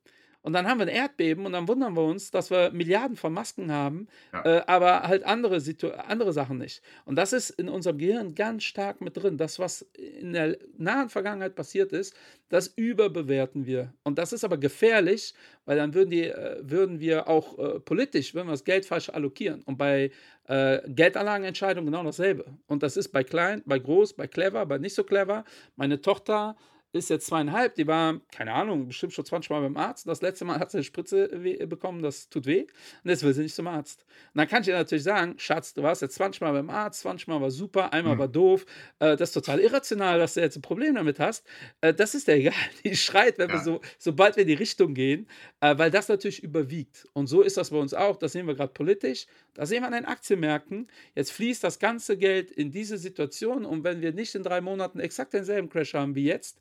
[0.42, 3.32] Und dann haben wir ein Erdbeben und dann wundern wir uns, dass wir Milliarden von
[3.32, 4.44] Masken haben, ja.
[4.44, 6.82] äh, aber halt andere, Situ andere Sachen nicht.
[7.04, 9.38] Und das ist in unserem Gehirn ganz stark mit drin.
[9.38, 12.14] Das, was in der nahen Vergangenheit passiert ist,
[12.48, 13.94] das überbewerten wir.
[14.02, 15.32] Und das ist aber gefährlich,
[15.64, 19.10] weil dann würden, die, äh, würden wir auch äh, politisch, wenn wir das Geld falsch
[19.10, 19.62] allokieren.
[19.62, 20.10] Und bei
[20.48, 22.46] äh, Geldanlagenentscheidungen genau dasselbe.
[22.66, 25.44] Und das ist bei klein, bei groß, bei clever, bei nicht so clever.
[25.76, 26.56] Meine Tochter
[26.92, 30.06] ist jetzt zweieinhalb, die war, keine Ahnung, bestimmt schon 20 Mal beim Arzt.
[30.06, 31.28] Das letzte Mal hat sie eine Spritze
[31.66, 32.66] bekommen, das tut weh.
[33.02, 34.04] Und jetzt will sie nicht zum Arzt.
[34.34, 37.00] Und dann kann ich ihr natürlich sagen, Schatz, du warst jetzt 20 Mal beim Arzt,
[37.00, 38.18] 20 Mal war super, einmal mhm.
[38.18, 38.66] war doof.
[38.98, 41.46] Äh, das ist total irrational, dass du jetzt ein Problem damit hast.
[41.80, 42.54] Äh, das ist ja egal.
[42.84, 43.54] Die schreit, wenn ja.
[43.54, 45.26] wir so, sobald wir in die Richtung gehen,
[45.60, 47.08] äh, weil das natürlich überwiegt.
[47.14, 48.16] Und so ist das bei uns auch.
[48.16, 49.26] Das sehen wir gerade politisch.
[49.54, 50.88] Da sehen wir an den Aktienmärkten.
[51.14, 53.64] Jetzt fließt das ganze Geld in diese Situation.
[53.64, 56.58] Und wenn wir nicht in drei Monaten exakt denselben Crash haben wie jetzt,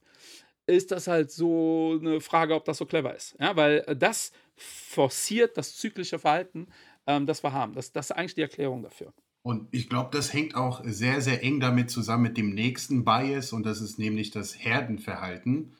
[0.67, 3.36] ist das halt so eine Frage, ob das so clever ist.
[3.39, 6.67] Ja, weil das forciert das zyklische Verhalten,
[7.08, 7.74] ähm, das wir haben.
[7.74, 9.13] Das, das ist eigentlich die Erklärung dafür.
[9.43, 13.54] Und ich glaube, das hängt auch sehr, sehr eng damit zusammen mit dem nächsten Bias
[13.54, 15.74] und das ist nämlich das Herdenverhalten,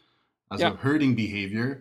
[0.50, 0.82] also ja.
[0.82, 1.78] Herding Behavior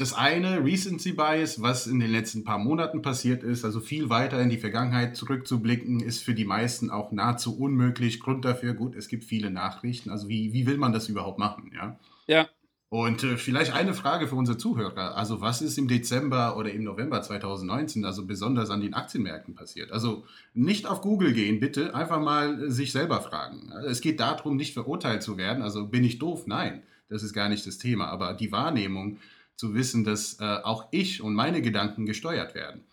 [0.00, 4.40] das eine, Recency Bias, was in den letzten paar Monaten passiert ist, also viel weiter
[4.40, 8.20] in die Vergangenheit zurückzublicken, ist für die meisten auch nahezu unmöglich.
[8.20, 10.10] Grund dafür, gut, es gibt viele Nachrichten.
[10.10, 11.98] Also wie, wie will man das überhaupt machen, ja?
[12.26, 12.48] Ja.
[12.88, 15.16] Und äh, vielleicht eine Frage für unsere Zuhörer.
[15.16, 19.92] Also was ist im Dezember oder im November 2019 also besonders an den Aktienmärkten passiert?
[19.92, 23.70] Also nicht auf Google gehen, bitte, einfach mal sich selber fragen.
[23.86, 25.62] Es geht darum, nicht verurteilt zu werden.
[25.62, 26.48] Also bin ich doof?
[26.48, 28.08] Nein, das ist gar nicht das Thema.
[28.08, 29.18] Aber die Wahrnehmung
[29.60, 32.84] zu wissen, dass äh, auch ich und meine Gedanken gesteuert werden.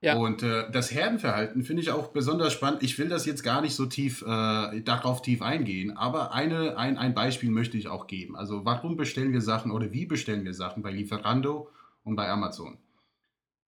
[0.00, 0.16] Ja.
[0.16, 2.84] Und äh, das Herdenverhalten finde ich auch besonders spannend.
[2.84, 6.96] Ich will das jetzt gar nicht so tief äh, darauf tief eingehen, aber eine, ein,
[6.96, 8.36] ein Beispiel möchte ich auch geben.
[8.36, 11.70] Also warum bestellen wir Sachen oder wie bestellen wir Sachen bei Lieferando
[12.04, 12.78] und bei Amazon?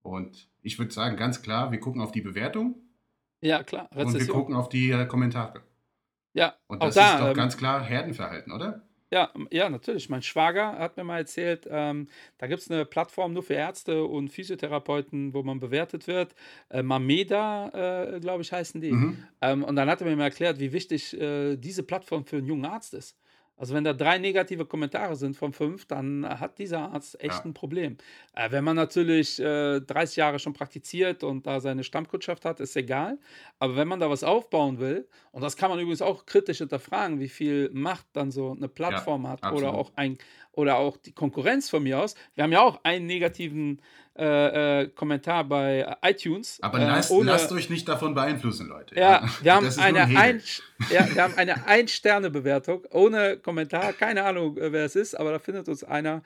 [0.03, 2.77] Und ich würde sagen, ganz klar, wir gucken auf die Bewertung.
[3.41, 3.89] Ja, klar.
[3.91, 4.07] Rezession.
[4.07, 5.63] Und wir gucken auf die äh, Kommentare.
[6.35, 8.88] Ja, und das da, ist doch ähm, ganz klar Herdenverhalten, oder?
[9.11, 10.11] Ja, ja, natürlich.
[10.11, 14.05] Mein Schwager hat mir mal erzählt, ähm, da gibt es eine Plattform nur für Ärzte
[14.05, 16.35] und Physiotherapeuten, wo man bewertet wird.
[16.69, 18.93] Äh, Mameda, äh, glaube ich, heißen die.
[18.93, 19.25] Mhm.
[19.41, 22.47] Ähm, und dann hat er mir mal erklärt, wie wichtig äh, diese Plattform für einen
[22.47, 23.17] jungen Arzt ist.
[23.59, 27.45] Also wenn da drei negative Kommentare sind von fünf, dann hat dieser Arzt echt ja.
[27.45, 27.97] ein Problem.
[28.35, 32.77] Äh, wenn man natürlich äh, 30 Jahre schon praktiziert und da seine Stammkundschaft hat, ist
[32.77, 33.19] egal.
[33.59, 37.19] Aber wenn man da was aufbauen will, und das kann man übrigens auch kritisch hinterfragen,
[37.19, 39.69] wie viel Macht dann so eine Plattform ja, hat absolut.
[39.69, 40.19] oder auch ein
[40.53, 42.17] oder auch die Konkurrenz von mir aus.
[42.35, 43.81] Wir haben ja auch einen negativen
[44.19, 46.59] äh, äh, Kommentar bei iTunes.
[46.61, 48.95] Aber lasst, äh, ohne, lasst, euch nicht davon beeinflussen, Leute.
[48.99, 50.43] Ja, wir haben, eine ein,
[50.91, 53.93] ja, wir haben eine Ein-Sterne-Bewertung ohne Kommentar.
[53.93, 56.23] Keine Ahnung, äh, wer es ist, aber da findet uns einer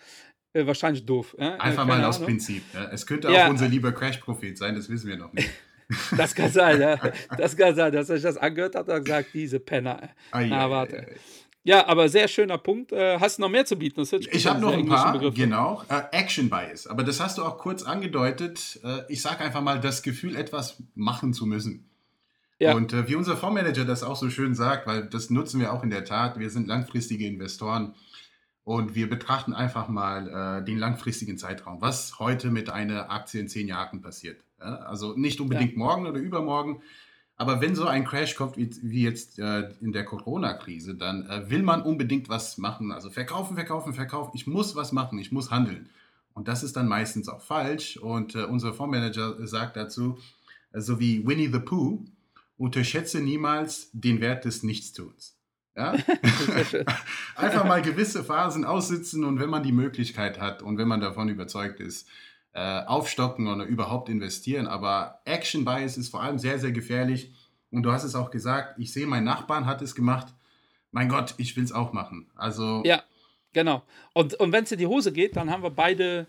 [0.55, 1.35] wahrscheinlich doof.
[1.39, 2.63] Einfach mal aus Prinzip.
[2.93, 5.51] Es könnte auch unser lieber Crash-Prophet sein, das wissen wir noch nicht.
[6.17, 6.99] Das kann sein, ja.
[7.37, 10.11] Das kann sein, dass er sich das angehört hat und gesagt, diese Penner.
[10.31, 11.07] Ah, Na, warte.
[11.65, 12.93] Ja, aber sehr schöner Punkt.
[12.93, 14.01] Äh, hast du noch mehr zu bieten?
[14.01, 15.37] ich habe noch ein paar, Begriffe.
[15.37, 15.83] genau.
[15.89, 16.89] Äh, Action Bias.
[16.89, 18.81] Aber das hast du auch kurz angedeutet.
[18.83, 21.89] Äh, ich sage einfach mal, das Gefühl, etwas machen zu müssen.
[22.59, 22.75] Ja.
[22.75, 25.83] Und äh, wie unser Fondsmanager das auch so schön sagt, weil das nutzen wir auch
[25.83, 27.95] in der Tat, wir sind langfristige Investoren
[28.65, 31.81] und wir betrachten einfach mal äh, den langfristigen Zeitraum.
[31.81, 34.41] Was heute mit einer Aktie in zehn Jahren passiert.
[34.61, 34.77] Ja?
[34.77, 35.79] Also nicht unbedingt ja.
[35.79, 36.83] morgen oder übermorgen,
[37.43, 41.51] aber wenn so ein Crash kommt wie, wie jetzt äh, in der Corona-Krise, dann äh,
[41.51, 42.93] will man unbedingt was machen.
[42.93, 44.31] Also verkaufen, verkaufen, verkaufen.
[44.35, 45.91] Ich muss was machen, ich muss handeln.
[46.35, 47.97] Und das ist dann meistens auch falsch.
[47.97, 50.21] Und äh, unser Fondsmanager sagt dazu,
[50.71, 52.05] äh, so wie Winnie the Pooh,
[52.59, 55.37] unterschätze niemals den Wert des Nichtstuns.
[55.77, 55.97] Ja?
[57.35, 61.29] Einfach mal gewisse Phasen aussitzen und wenn man die Möglichkeit hat und wenn man davon
[61.29, 62.07] überzeugt ist,
[62.55, 64.67] äh, aufstocken oder überhaupt investieren.
[64.67, 67.33] Aber Action Bias ist vor allem sehr, sehr gefährlich.
[67.71, 70.29] Und du hast es auch gesagt, ich sehe, mein Nachbarn hat es gemacht.
[70.91, 72.31] Mein Gott, ich will es auch machen.
[72.37, 72.83] Also.
[72.85, 73.03] Ja,
[73.53, 73.83] genau.
[74.13, 76.27] Und, und wenn es in die Hose geht, dann haben wir beide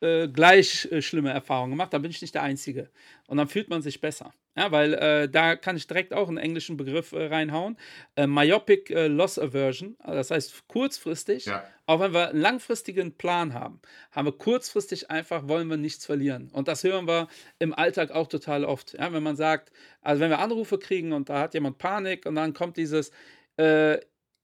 [0.00, 1.92] äh, gleich äh, schlimme Erfahrungen gemacht.
[1.92, 2.88] Dann bin ich nicht der Einzige.
[3.26, 4.32] Und dann fühlt man sich besser.
[4.58, 7.76] Ja, weil äh, da kann ich direkt auch einen englischen Begriff äh, reinhauen.
[8.16, 11.62] Äh, Myopic äh, Loss Aversion, das heißt kurzfristig, ja.
[11.86, 16.50] auch wenn wir einen langfristigen Plan haben, haben wir kurzfristig einfach, wollen wir nichts verlieren.
[16.52, 17.28] Und das hören wir
[17.60, 18.94] im Alltag auch total oft.
[18.94, 19.70] Ja, wenn man sagt,
[20.02, 23.12] also wenn wir Anrufe kriegen und da hat jemand Panik und dann kommt dieses,
[23.58, 23.98] äh,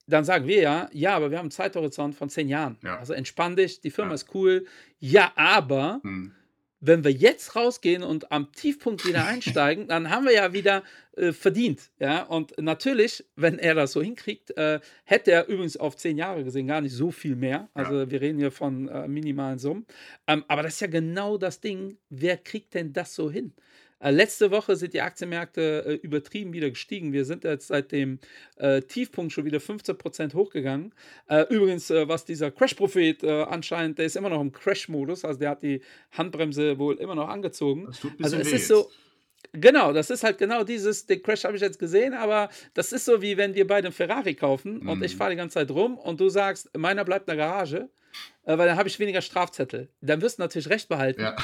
[0.07, 2.79] dann sagen wir ja, ja, aber wir haben einen Zeithorizont von zehn Jahren.
[2.85, 2.99] Ja.
[2.99, 4.65] Also entspann dich, die Firma ist cool.
[5.01, 5.99] Ja, aber.
[6.05, 6.37] Hm
[6.87, 10.83] wenn wir jetzt rausgehen und am Tiefpunkt wieder einsteigen, dann haben wir ja wieder
[11.17, 11.91] äh, verdient.
[11.99, 12.23] Ja?
[12.23, 16.67] Und natürlich, wenn er das so hinkriegt, äh, hätte er übrigens auf zehn Jahre gesehen
[16.67, 17.69] gar nicht so viel mehr.
[17.75, 18.11] Also ja.
[18.11, 19.87] wir reden hier von äh, minimalen Summen.
[20.27, 21.97] Ähm, aber das ist ja genau das Ding.
[22.11, 23.53] Wer kriegt denn das so hin?
[24.05, 27.15] Äh, letzte Woche sind die Aktienmärkte äh, übertrieben wieder gestiegen.
[27.15, 28.19] Wir sind jetzt seit dem
[28.57, 30.93] äh, Tiefpunkt schon wieder 15% hochgegangen.
[31.49, 35.81] Übrigens, was dieser Crash-Prophet anscheinend, der ist immer noch im Crash-Modus, also der hat die
[36.13, 37.87] Handbremse wohl immer noch angezogen.
[37.87, 38.91] Das tut ein also es ist so.
[39.53, 43.05] Genau, das ist halt genau dieses, den Crash habe ich jetzt gesehen, aber das ist
[43.05, 45.97] so wie wenn wir beide einen Ferrari kaufen und ich fahre die ganze Zeit rum
[45.97, 47.89] und du sagst, meiner bleibt in der Garage
[48.45, 49.89] weil dann habe ich weniger Strafzettel.
[50.01, 51.23] Dann wirst du natürlich recht behalten.
[51.23, 51.37] Ja.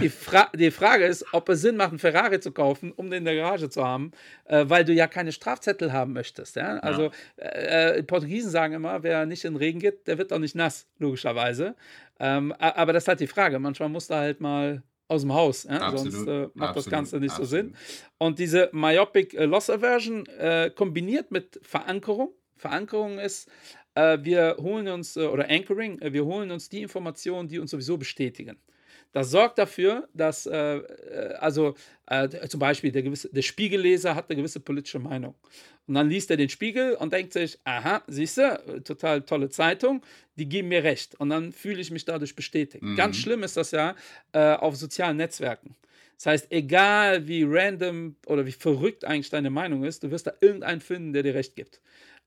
[0.00, 3.18] die, Fra die, Frage ist, ob es Sinn macht, einen Ferrari zu kaufen, um den
[3.18, 4.12] in der Garage zu haben,
[4.44, 6.56] äh, weil du ja keine Strafzettel haben möchtest.
[6.56, 6.78] Ja?
[6.78, 7.44] Also ja.
[7.44, 10.86] Äh, Portugiesen sagen immer, wer nicht in den Regen geht, der wird auch nicht nass,
[10.98, 11.74] logischerweise.
[12.18, 13.58] Ähm, aber das ist halt die Frage.
[13.58, 15.64] Manchmal muss da halt mal aus dem Haus.
[15.64, 15.96] Ja?
[15.96, 16.76] Sonst äh, macht Absolut.
[16.76, 17.50] das Ganze nicht Absolut.
[17.50, 17.76] so Sinn.
[18.18, 22.30] Und diese Myopic äh, Loss Aversion äh, kombiniert mit Verankerung.
[22.56, 23.52] Verankerung ist, äh,
[23.94, 27.98] wir holen uns, äh, oder Anchoring, äh, wir holen uns die Informationen, die uns sowieso
[27.98, 28.56] bestätigen.
[29.12, 31.74] Das sorgt dafür, dass, äh, äh also
[32.06, 35.34] äh, zum Beispiel der, gewisse, der Spiegelleser hat eine gewisse politische Meinung.
[35.86, 40.02] Und dann liest er den Spiegel und denkt sich, aha, siehst du, total tolle Zeitung,
[40.36, 41.18] die geben mir recht.
[41.18, 42.84] Und dann fühle ich mich dadurch bestätigt.
[42.84, 42.94] Mhm.
[42.94, 43.96] Ganz schlimm ist das ja
[44.32, 45.74] äh, auf sozialen Netzwerken.
[46.16, 50.34] Das heißt, egal wie random oder wie verrückt eigentlich deine Meinung ist, du wirst da
[50.40, 51.80] irgendeinen finden, der dir recht gibt.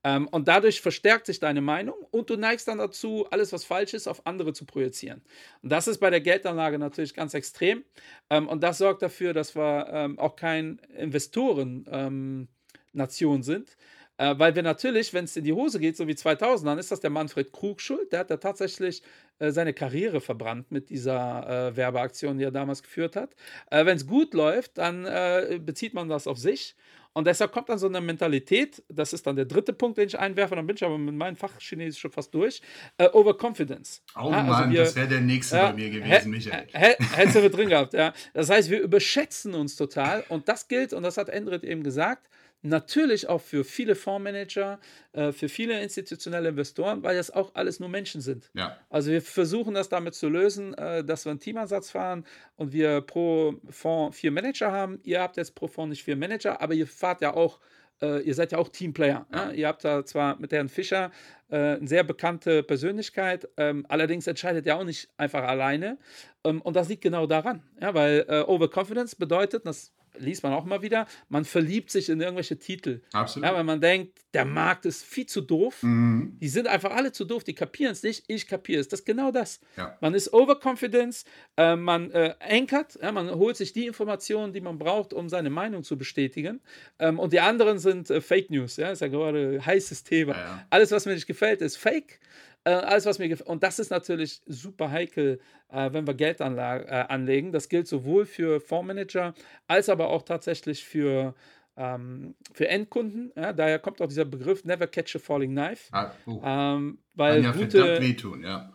[0.04, 3.94] Ähm, und dadurch verstärkt sich deine Meinung und du neigst dann dazu, alles, was falsch
[3.94, 5.22] ist, auf andere zu projizieren.
[5.62, 7.84] Und das ist bei der Geldanlage natürlich ganz extrem.
[8.28, 13.76] Ähm, und das sorgt dafür, dass wir ähm, auch kein Investoren-Nation ähm, sind.
[14.16, 16.90] Äh, weil wir natürlich, wenn es in die Hose geht, so wie 2000, dann ist
[16.90, 18.12] das der Manfred Krug schuld.
[18.12, 19.02] Der hat da tatsächlich
[19.38, 23.34] äh, seine Karriere verbrannt mit dieser äh, Werbeaktion, die er damals geführt hat.
[23.70, 26.76] Äh, wenn es gut läuft, dann äh, bezieht man das auf sich.
[27.16, 30.18] Und deshalb kommt dann so eine Mentalität, das ist dann der dritte Punkt, den ich
[30.18, 32.60] einwerfe, dann bin ich aber mit meinem Fach Chinesisch schon fast durch.
[33.00, 34.02] Uh, Overconfidence.
[34.16, 36.66] Oh ja, also Mann, wir, das wäre der nächste ja, bei mir gewesen, Michael.
[36.72, 38.12] Hättest du mit drin gehabt, ja.
[38.32, 42.28] Das heißt, wir überschätzen uns total und das gilt, und das hat Endrit eben gesagt,
[42.66, 44.80] Natürlich auch für viele Fondsmanager,
[45.12, 48.50] äh, für viele institutionelle Investoren, weil das auch alles nur Menschen sind.
[48.54, 48.78] Ja.
[48.88, 52.24] Also wir versuchen das damit zu lösen, äh, dass wir einen Teamansatz fahren
[52.56, 54.98] und wir pro Fonds vier Manager haben.
[55.02, 57.60] Ihr habt jetzt pro Fonds nicht vier Manager, aber ihr fahrt ja auch
[58.00, 59.26] äh, ihr seid ja auch Teamplayer.
[59.32, 59.50] Ja.
[59.50, 61.10] Ihr habt da zwar mit Herrn Fischer
[61.50, 65.98] äh, eine sehr bekannte Persönlichkeit, ähm, allerdings entscheidet er auch nicht einfach alleine.
[66.44, 70.64] Ähm, und das liegt genau daran, ja, weil äh, Overconfidence bedeutet, das liest man auch
[70.64, 73.02] mal wieder, man verliebt sich in irgendwelche Titel.
[73.12, 73.48] Absolut.
[73.48, 75.82] Ja, weil man denkt, der Markt ist viel zu doof.
[75.82, 76.36] Mhm.
[76.40, 78.88] Die sind einfach alle zu doof, die kapieren es nicht, ich kapiere es.
[78.88, 79.60] Das ist genau das.
[79.76, 79.96] Ja.
[80.00, 81.24] Man ist overconfidence,
[81.56, 85.50] äh, man äh, ankert, ja, man holt sich die Informationen, die man braucht, um seine
[85.50, 86.60] Meinung zu bestätigen.
[86.98, 90.34] Ähm, und die anderen sind äh, Fake News, ja, ist ja gerade ein heißes Thema.
[90.34, 92.20] Ja, Alles, was mir nicht gefällt, ist Fake.
[92.64, 93.48] Äh, alles, was mir gefällt.
[93.48, 95.38] Und das ist natürlich super heikel,
[95.70, 97.52] äh, wenn wir Geld äh, anlegen.
[97.52, 99.34] Das gilt sowohl für Fondsmanager
[99.68, 101.34] als aber auch tatsächlich für,
[101.76, 103.32] ähm, für Endkunden.
[103.36, 105.88] Ja, daher kommt auch dieser Begriff Never Catch a Falling Knife.
[105.92, 106.40] Ah, uh.
[106.42, 108.72] ähm, weil Kann ja gute, wehtun, ja.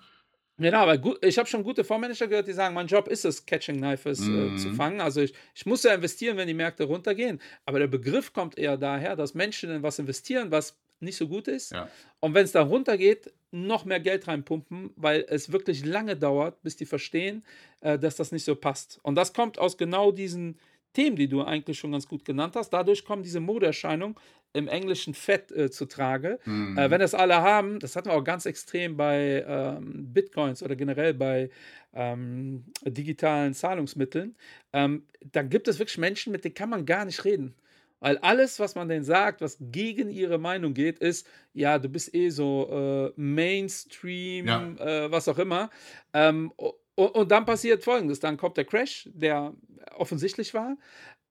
[0.60, 3.46] Genau, aber gut, ich habe schon gute Fondsmanager gehört, die sagen, mein Job ist es,
[3.46, 4.58] Catching Knives äh, mhm.
[4.58, 5.00] zu fangen.
[5.02, 7.40] Also ich, ich muss ja investieren, wenn die Märkte runtergehen.
[7.66, 11.48] Aber der Begriff kommt eher daher, dass Menschen in was investieren, was nicht so gut
[11.48, 11.72] ist.
[11.72, 11.90] Ja.
[12.20, 16.76] Und wenn es da runtergeht, noch mehr Geld reinpumpen, weil es wirklich lange dauert, bis
[16.76, 17.44] die verstehen,
[17.82, 19.00] äh, dass das nicht so passt.
[19.04, 20.60] Und das kommt aus genau diesen
[20.94, 22.72] Themen, die du eigentlich schon ganz gut genannt hast.
[22.72, 24.16] Dadurch kommen diese Modeerscheinungen
[24.54, 26.40] im englischen Fett äh, zu Trage.
[26.46, 26.78] Mhm.
[26.78, 30.76] Äh, wenn das alle haben, das hatten wir auch ganz extrem bei ähm, Bitcoins oder
[30.76, 31.50] generell bei
[31.94, 34.36] ähm, digitalen Zahlungsmitteln,
[34.74, 37.56] ähm, dann gibt es wirklich Menschen, mit denen kann man gar nicht reden.
[38.00, 42.14] Weil alles, was man denen sagt, was gegen ihre Meinung geht, ist, ja, du bist
[42.16, 44.72] eh so äh, Mainstream, ja.
[44.80, 45.70] äh, was auch immer.
[46.14, 46.52] Ähm,
[46.96, 49.54] und, und, dann passiert Folgendes, dann kommt der Crash, der
[49.98, 50.78] offensichtlich war.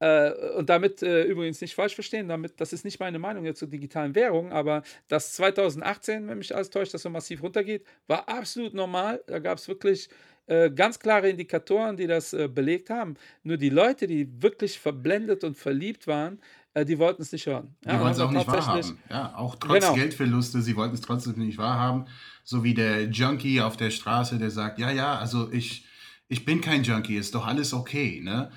[0.00, 3.58] Äh, und damit äh, übrigens nicht falsch verstehen, damit, das ist nicht meine Meinung jetzt
[3.58, 8.28] zur digitalen Währung, aber dass 2018, wenn mich alles täuscht, das so massiv runtergeht, war
[8.28, 9.22] absolut normal.
[9.26, 10.08] Da gab es wirklich
[10.46, 13.16] äh, ganz klare Indikatoren, die das äh, belegt haben.
[13.42, 16.40] Nur die Leute, die wirklich verblendet und verliebt waren,
[16.84, 17.74] die wollten es nicht hören.
[17.84, 18.98] Ja, die wollten es auch nicht wahrhaben.
[19.10, 19.94] Ja, auch trotz genau.
[19.94, 22.06] Geldverluste, sie wollten es trotzdem nicht wahrhaben.
[22.44, 25.84] So wie der Junkie auf der Straße, der sagt, ja, ja, also ich,
[26.28, 28.20] ich bin kein Junkie, ist doch alles okay.
[28.22, 28.50] Ne?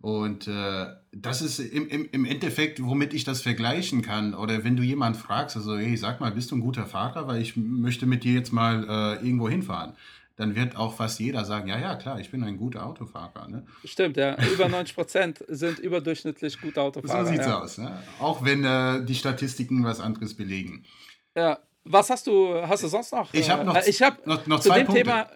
[0.00, 4.34] Und äh, das ist im, im, im Endeffekt, womit ich das vergleichen kann.
[4.34, 7.40] Oder wenn du jemand fragst, also, hey, sag mal, bist du ein guter Fahrer, weil
[7.42, 9.94] ich möchte mit dir jetzt mal äh, irgendwo hinfahren
[10.38, 13.48] dann wird auch fast jeder sagen, ja, ja, klar, ich bin ein guter Autofahrer.
[13.48, 13.66] Ne?
[13.84, 14.36] Stimmt, ja.
[14.52, 17.24] Über 90 Prozent sind überdurchschnittlich gute Autofahrer.
[17.24, 17.60] So sieht es ja.
[17.60, 17.98] aus, ne?
[18.20, 20.84] auch wenn äh, die Statistiken was anderes belegen.
[21.34, 23.34] Ja, was hast du, hast du sonst noch?
[23.34, 25.02] Ich habe noch, äh, ich hab noch, noch zwei Punkte.
[25.02, 25.28] Thema,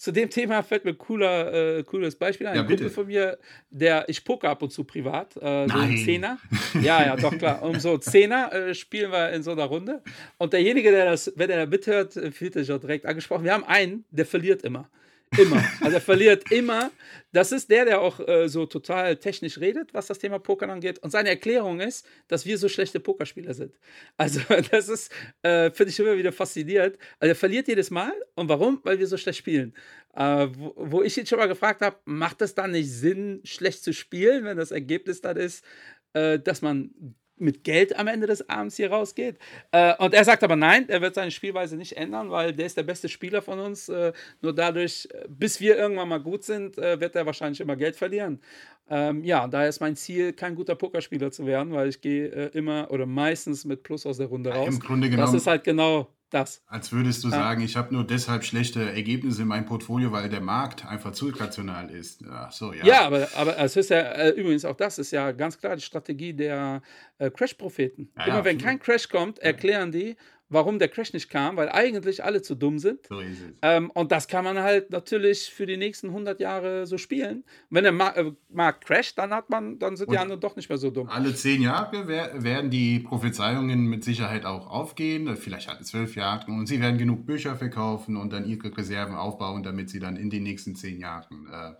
[0.00, 2.56] zu dem Thema fällt mir ein cooler, äh, cooles Beispiel ein.
[2.56, 3.36] Ja, ein Kumpel von mir,
[3.68, 6.38] der, ich poker ab und zu privat, äh, so einen Zehner.
[6.80, 7.62] Ja, ja, doch, klar.
[7.62, 10.00] Um so Zehner äh, spielen wir in so einer Runde.
[10.38, 13.44] Und derjenige, der das, wenn er mithört, fühlt sich auch direkt angesprochen.
[13.44, 14.88] Wir haben einen, der verliert immer.
[15.38, 15.64] Immer.
[15.80, 16.90] Also er verliert immer.
[17.32, 20.98] Das ist der, der auch äh, so total technisch redet, was das Thema Poker angeht.
[20.98, 23.78] Und seine Erklärung ist, dass wir so schlechte Pokerspieler sind.
[24.16, 24.40] Also
[24.70, 25.12] das ist,
[25.42, 26.98] äh, finde ich immer wieder faszinierend.
[27.20, 28.12] Also er verliert jedes Mal.
[28.34, 28.80] Und warum?
[28.82, 29.74] Weil wir so schlecht spielen.
[30.14, 33.84] Äh, wo, wo, ich ihn schon mal gefragt habe, macht es dann nicht Sinn, schlecht
[33.84, 35.64] zu spielen, wenn das Ergebnis dann ist,
[36.12, 39.38] äh, dass man mit Geld am Ende des Abends hier rausgeht.
[39.72, 42.76] Äh, und er sagt aber nein, er wird seine Spielweise nicht ändern, weil der ist
[42.76, 43.88] der beste Spieler von uns.
[43.88, 47.76] Äh, nur dadurch, äh, bis wir irgendwann mal gut sind, äh, wird er wahrscheinlich immer
[47.76, 48.40] Geld verlieren.
[48.88, 52.58] Ähm, ja, daher ist mein Ziel, kein guter Pokerspieler zu werden, weil ich gehe äh,
[52.58, 54.68] immer oder meistens mit Plus aus der Runde raus.
[54.68, 55.32] Im Grunde genommen.
[55.32, 56.62] Das ist halt genau das.
[56.66, 57.34] Als würdest du ja.
[57.34, 61.28] sagen, ich habe nur deshalb schlechte Ergebnisse in meinem Portfolio, weil der Markt einfach zu
[61.28, 62.22] irrational ist.
[62.22, 62.84] Ja, so, ja.
[62.84, 65.82] ja aber, aber es ist ja, äh, übrigens auch das ist ja ganz klar die
[65.82, 66.82] Strategie der
[67.18, 68.10] äh, Crash-Propheten.
[68.16, 70.16] Ja, Immer wenn kein Crash kommt, erklären die,
[70.50, 73.06] warum der Crash nicht kam, weil eigentlich alle zu dumm sind.
[73.08, 73.54] So ist es.
[73.62, 77.44] Ähm, und das kann man halt natürlich für die nächsten 100 Jahre so spielen.
[77.70, 80.68] Wenn der äh, Markt crasht, dann hat man, dann sind und die anderen doch nicht
[80.68, 81.08] mehr so dumm.
[81.08, 86.66] Alle zehn Jahre werden die Prophezeiungen mit Sicherheit auch aufgehen, vielleicht alle zwölf Jahre, und
[86.66, 90.42] sie werden genug Bücher verkaufen und dann ihre Reserven aufbauen, damit sie dann in den
[90.42, 91.72] nächsten zehn Jahren äh,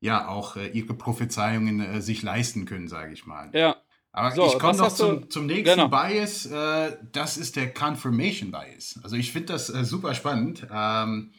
[0.00, 3.50] ja auch äh, ihre Prophezeiungen äh, sich leisten können, sage ich mal.
[3.52, 3.76] Ja.
[4.16, 5.88] Aber so, ich komme noch zum, zum nächsten genau.
[5.88, 6.46] Bias.
[6.46, 9.00] Äh, das ist der Confirmation Bias.
[9.02, 10.68] Also ich finde das äh, super spannend.
[10.72, 11.32] Ähm,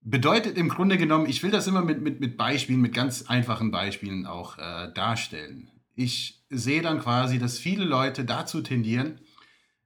[0.00, 3.70] bedeutet im Grunde genommen, ich will das immer mit, mit, mit Beispielen, mit ganz einfachen
[3.70, 5.70] Beispielen auch äh, darstellen.
[5.94, 9.20] Ich sehe dann quasi, dass viele Leute dazu tendieren,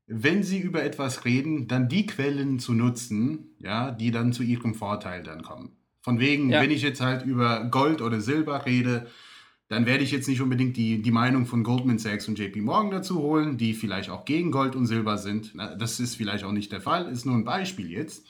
[0.07, 4.75] wenn sie über etwas reden, dann die Quellen zu nutzen, ja, die dann zu ihrem
[4.75, 5.77] Vorteil dann kommen.
[6.01, 6.63] Von wegen, ja.
[6.63, 9.09] wenn ich jetzt halt über Gold oder Silber rede,
[9.69, 12.91] dann werde ich jetzt nicht unbedingt die, die Meinung von Goldman Sachs und JP Morgan
[12.91, 15.55] dazu holen, die vielleicht auch gegen Gold und Silber sind.
[15.79, 18.27] Das ist vielleicht auch nicht der Fall, ist nur ein Beispiel jetzt.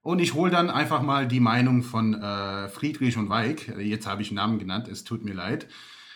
[0.00, 4.22] Und ich hole dann einfach mal die Meinung von äh, Friedrich und Weig, jetzt habe
[4.22, 5.66] ich einen Namen genannt, es tut mir leid,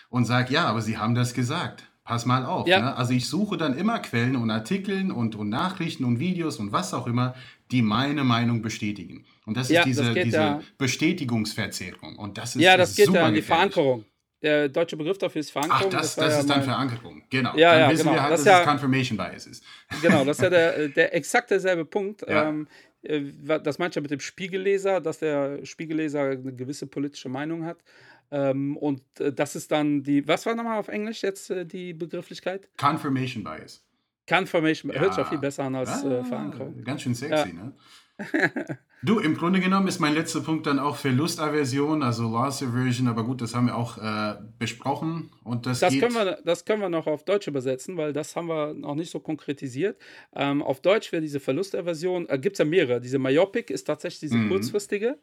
[0.09, 1.83] und sage, ja, aber sie haben das gesagt.
[2.03, 2.67] Pass mal auf.
[2.67, 2.81] Ja.
[2.81, 2.95] Ne?
[2.95, 6.93] Also ich suche dann immer Quellen und Artikeln und, und Nachrichten und Videos und was
[6.95, 7.35] auch immer,
[7.69, 9.25] die meine Meinung bestätigen.
[9.45, 10.61] Und das ist ja, diese, das diese ja.
[10.79, 12.15] Bestätigungsverzerrung.
[12.17, 14.05] Und das ist Ja, das geht ja an die Verankerung.
[14.41, 15.87] Der deutsche Begriff dafür ist Verankerung.
[15.87, 17.55] Ach, das, das, das ist dann Verankerung, genau.
[17.57, 18.15] Ja, dann ja, wissen genau.
[18.15, 19.63] wir halt, das dass es Confirmation Bias ist.
[20.01, 22.23] Genau, das ist ja der, der exakt derselbe Punkt.
[22.25, 22.67] Ähm,
[23.01, 23.21] äh,
[23.61, 27.83] das meint ja mit dem Spiegelleser, dass der Spiegelleser eine gewisse politische Meinung hat.
[28.31, 31.93] Ähm, und äh, das ist dann die, was war nochmal auf Englisch jetzt äh, die
[31.93, 32.69] Begrifflichkeit?
[32.77, 33.83] Confirmation Bias.
[34.29, 34.99] Confirmation, ja.
[34.99, 36.83] hört sich auch viel besser an als ah, äh, Verankerung.
[36.83, 37.53] Ganz schön sexy, ja.
[37.53, 37.73] ne?
[39.01, 43.23] Du, im Grunde genommen ist mein letzter Punkt dann auch Verlustaversion, also Loss Aversion, aber
[43.23, 45.31] gut, das haben wir auch äh, besprochen.
[45.45, 48.47] Und das, das, können wir, das können wir noch auf Deutsch übersetzen, weil das haben
[48.47, 49.97] wir noch nicht so konkretisiert.
[50.35, 52.99] Ähm, auf Deutsch wäre diese Verlustaversion, äh, gibt es ja mehrere.
[52.99, 54.49] Diese Myopic ist tatsächlich diese mhm.
[54.49, 55.17] kurzfristige,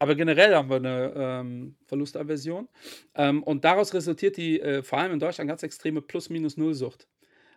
[0.00, 2.66] aber generell haben wir eine ähm, Verlustaversion.
[3.14, 7.06] Ähm, und daraus resultiert die äh, vor allem in Deutschland ganz extreme Plus-Minus-Null-Sucht.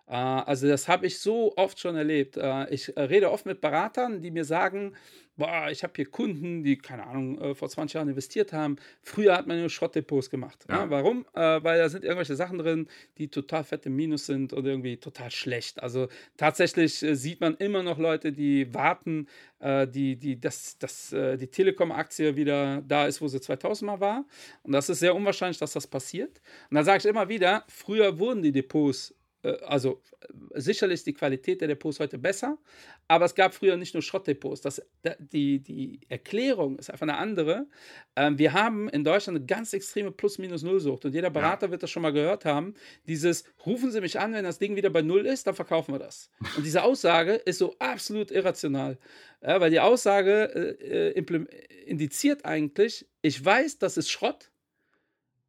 [0.07, 2.37] Äh, also das habe ich so oft schon erlebt.
[2.37, 4.93] Äh, ich äh, rede oft mit Beratern, die mir sagen,
[5.35, 8.75] boah, ich habe hier Kunden, die, keine Ahnung, vor 20 Jahren investiert haben.
[9.01, 10.63] Früher hat man nur Schrottdepots gemacht.
[10.69, 10.83] Ja.
[10.83, 11.25] Ja, warum?
[11.33, 12.87] weil da sind irgendwelche Sachen drin,
[13.17, 15.81] die total fette Minus sind und irgendwie total schlecht.
[15.81, 19.27] Also tatsächlich sieht man immer noch Leute, die warten,
[19.59, 24.25] die, die, dass, dass die Telekom-Aktie wieder da ist, wo sie 2000 mal war.
[24.61, 26.41] Und das ist sehr unwahrscheinlich, dass das passiert.
[26.69, 30.01] Und da sage ich immer wieder, früher wurden die Depots also
[30.53, 32.57] äh, sicherlich ist die Qualität der Depots heute besser,
[33.07, 34.61] aber es gab früher nicht nur Schrottdepots.
[34.61, 34.81] Das,
[35.19, 37.67] die, die Erklärung ist einfach eine andere.
[38.15, 41.71] Ähm, wir haben in Deutschland eine ganz extreme Plus-Minus-Null-Sucht und jeder Berater ja.
[41.71, 42.73] wird das schon mal gehört haben.
[43.07, 45.99] Dieses, rufen Sie mich an, wenn das Ding wieder bei Null ist, dann verkaufen wir
[45.99, 46.29] das.
[46.57, 48.97] Und diese Aussage ist so absolut irrational,
[49.41, 51.45] ja, weil die Aussage äh, äh
[51.85, 54.52] indiziert eigentlich, ich weiß, das ist Schrott,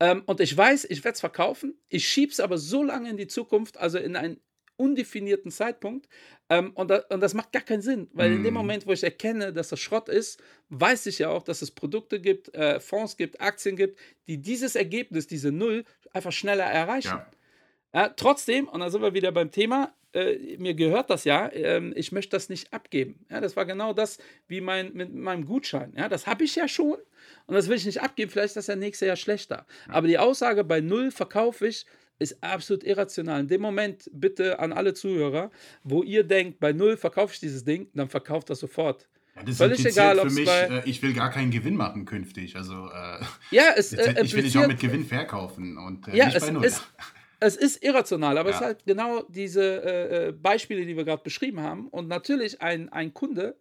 [0.00, 1.78] ähm, und ich weiß, ich werde es verkaufen.
[1.88, 4.40] Ich schiebe es aber so lange in die Zukunft, also in einen
[4.76, 6.08] undefinierten Zeitpunkt.
[6.48, 8.36] Ähm, und, da, und, das macht gar keinen Sinn, weil mm.
[8.36, 8.58] in dem mhm.
[8.58, 12.20] Moment, wo ich erkenne, dass das Schrott ist, weiß ich ja auch, dass es Produkte
[12.20, 17.08] gibt, äh, Fonds gibt, Aktien gibt, die dieses Ergebnis, diese Null, einfach schneller erreichen.
[17.08, 17.30] Ja.
[17.94, 21.92] Ja, trotzdem, und da sind wir wieder beim Thema, äh, mir gehört das ja, äh,
[21.94, 23.24] ich möchte das nicht abgeben.
[23.30, 25.92] Ja, das war genau das wie mein, mit meinem Gutschein.
[25.96, 26.96] Ja, das habe ich ja schon
[27.46, 28.30] und das will ich nicht abgeben.
[28.30, 29.66] Vielleicht ist das ja nächstes Jahr schlechter.
[29.88, 31.86] Aber die Aussage, bei Null verkaufe ich,
[32.18, 33.40] ist absolut irrational.
[33.40, 35.50] In dem Moment bitte an alle Zuhörer,
[35.82, 39.08] wo ihr denkt, bei Null verkaufe ich dieses Ding, dann verkauft das sofort.
[39.36, 42.54] Ja, das Völlig egal, für mich, bei, äh, ich will gar keinen Gewinn machen künftig.
[42.56, 46.26] Also, äh, ja, es, äh, ich will dich auch mit Gewinn verkaufen und äh, ja,
[46.26, 46.64] nicht es, bei Null.
[46.64, 46.82] Es,
[47.40, 48.54] es ist irrational, aber ja.
[48.54, 51.88] es ist halt genau diese äh, äh Beispiele, die wir gerade beschrieben haben.
[51.88, 53.56] Und natürlich ein, ein Kunde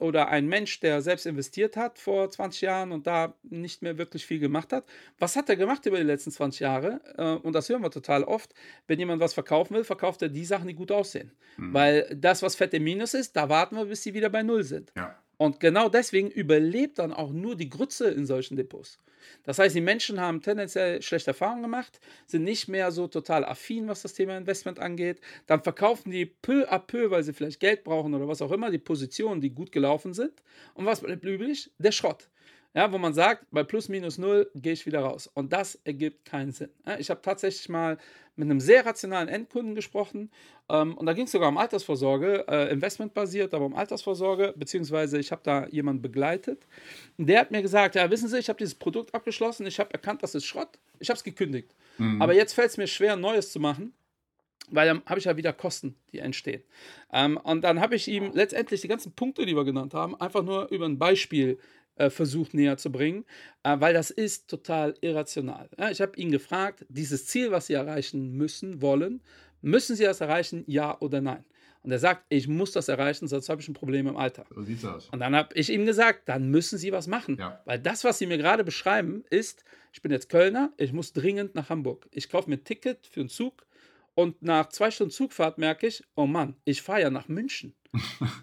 [0.00, 4.26] oder ein Mensch, der selbst investiert hat vor 20 Jahren und da nicht mehr wirklich
[4.26, 4.84] viel gemacht hat.
[5.18, 7.00] Was hat er gemacht über die letzten 20 Jahre?
[7.16, 8.54] Äh, und das hören wir total oft.
[8.86, 11.32] Wenn jemand was verkaufen will, verkauft er die Sachen, die gut aussehen.
[11.56, 11.74] Mhm.
[11.74, 14.92] Weil das, was fette Minus ist, da warten wir, bis sie wieder bei Null sind.
[14.96, 15.16] Ja.
[15.36, 18.98] Und genau deswegen überlebt dann auch nur die Grütze in solchen Depots.
[19.44, 23.88] Das heißt, die Menschen haben tendenziell schlechte Erfahrungen gemacht, sind nicht mehr so total affin,
[23.88, 25.20] was das Thema Investment angeht.
[25.46, 28.70] Dann verkaufen die peu à peu, weil sie vielleicht Geld brauchen oder was auch immer,
[28.70, 30.42] die Positionen, die gut gelaufen sind.
[30.74, 31.70] Und was bleibt übrig?
[31.78, 32.28] Der Schrott
[32.74, 35.28] ja, wo man sagt, bei plus minus null gehe ich wieder raus.
[35.34, 36.70] Und das ergibt keinen Sinn.
[36.98, 37.98] Ich habe tatsächlich mal
[38.36, 40.30] mit einem sehr rationalen Endkunden gesprochen
[40.68, 45.32] ähm, und da ging es sogar um Altersvorsorge, äh, investmentbasiert, aber um Altersvorsorge, beziehungsweise ich
[45.32, 46.66] habe da jemanden begleitet.
[47.18, 49.92] Und der hat mir gesagt, ja, wissen Sie, ich habe dieses Produkt abgeschlossen, ich habe
[49.92, 51.74] erkannt, das ist Schrott, ich habe es gekündigt.
[51.98, 52.22] Mhm.
[52.22, 53.92] Aber jetzt fällt es mir schwer, Neues zu machen
[54.70, 56.62] weil dann habe ich ja wieder Kosten, die entstehen.
[57.12, 60.42] Ähm, und dann habe ich ihm letztendlich die ganzen Punkte, die wir genannt haben, einfach
[60.42, 61.58] nur über ein Beispiel
[62.00, 63.24] äh, versucht näher zu bringen,
[63.62, 65.68] äh, weil das ist total irrational.
[65.78, 69.20] Ja, ich habe ihn gefragt, dieses Ziel, was Sie erreichen müssen, wollen,
[69.60, 71.44] müssen Sie das erreichen, ja oder nein?
[71.82, 74.44] Und er sagt, ich muss das erreichen, sonst habe ich ein Problem im Alter.
[74.54, 75.08] So sieht's aus.
[75.10, 77.36] Und dann habe ich ihm gesagt, dann müssen Sie was machen.
[77.38, 77.60] Ja.
[77.64, 81.54] Weil das, was Sie mir gerade beschreiben, ist, ich bin jetzt Kölner, ich muss dringend
[81.54, 82.06] nach Hamburg.
[82.12, 83.66] Ich kaufe mir ein Ticket für einen Zug
[84.14, 87.74] und nach zwei Stunden Zugfahrt merke ich, oh Mann, ich fahre ja nach München.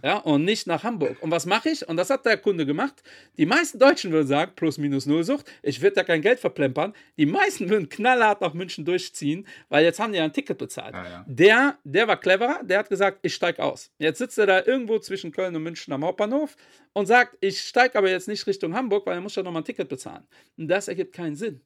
[0.04, 1.18] Ja, und nicht nach Hamburg.
[1.22, 1.88] Und was mache ich?
[1.88, 3.02] Und das hat der Kunde gemacht.
[3.38, 6.94] Die meisten Deutschen würden sagen, plus minus null Sucht, ich würde da kein Geld verplempern.
[7.18, 10.94] Die meisten würden knallhart nach München durchziehen, weil jetzt haben die ja ein Ticket bezahlt.
[10.94, 11.26] Ja, ja.
[11.28, 13.92] Der, der war cleverer, der hat gesagt, ich steige aus.
[14.00, 16.56] Jetzt sitzt er da irgendwo zwischen Köln und München am Hauptbahnhof
[16.94, 19.66] und sagt, ich steige aber jetzt nicht Richtung Hamburg, weil er muss ja nochmal ein
[19.66, 20.28] Ticket bezahlen.
[20.58, 21.62] Und das ergibt keinen Sinn.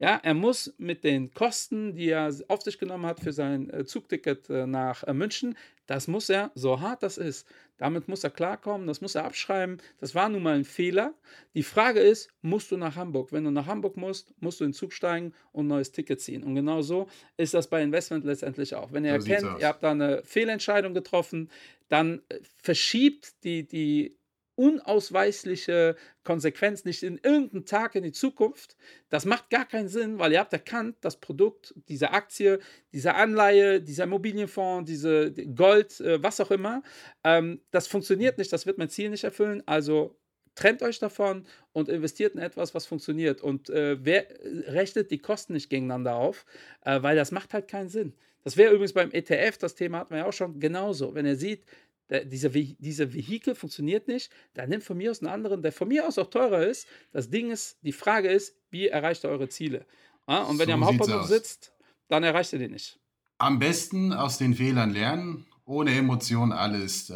[0.00, 3.84] Ja, er muss mit den Kosten, die er auf sich genommen hat für sein äh,
[3.84, 5.56] Zugticket äh, nach äh, München,
[5.88, 9.78] das muss er, so hart das ist, damit muss er klarkommen, das muss er abschreiben.
[10.00, 11.14] Das war nun mal ein Fehler.
[11.54, 13.32] Die Frage ist, musst du nach Hamburg?
[13.32, 16.20] Wenn du nach Hamburg musst, musst du in den Zug steigen und ein neues Ticket
[16.20, 16.44] ziehen.
[16.44, 17.08] Und genau so
[17.38, 18.92] ist das bei Investment letztendlich auch.
[18.92, 21.50] Wenn ihr so erkennt, ihr habt da eine Fehlentscheidung getroffen,
[21.88, 22.20] dann
[22.62, 24.17] verschiebt die, die
[24.58, 25.94] unausweichliche
[26.24, 28.76] Konsequenz, nicht in irgendeinen Tag in die Zukunft.
[29.08, 32.58] Das macht gar keinen Sinn, weil ihr habt erkannt, das Produkt, diese Aktie,
[32.92, 36.82] diese Anleihe, dieser Immobilienfonds, diese Gold, äh, was auch immer,
[37.22, 39.62] ähm, das funktioniert nicht, das wird mein Ziel nicht erfüllen.
[39.66, 40.18] Also
[40.56, 43.40] trennt euch davon und investiert in etwas, was funktioniert.
[43.40, 44.26] Und äh, wer
[44.66, 46.44] rechnet die Kosten nicht gegeneinander auf,
[46.84, 48.12] äh, weil das macht halt keinen Sinn.
[48.42, 51.14] Das wäre übrigens beim ETF, das Thema hatten wir ja auch schon, genauso.
[51.14, 51.64] Wenn ihr sieht,
[52.10, 55.88] der, dieser, dieser Vehikel funktioniert nicht, dann nimmt von mir aus einen anderen, der von
[55.88, 56.86] mir aus auch teurer ist.
[57.12, 59.86] Das Ding ist, die Frage ist, wie erreicht ihr eure Ziele?
[60.28, 61.72] Ja, und wenn so ihr am Hauptbahnhof sitzt,
[62.08, 62.98] dann erreicht ihr die nicht.
[63.38, 67.14] Am besten aus den Fehlern lernen, ohne Emotionen alles äh,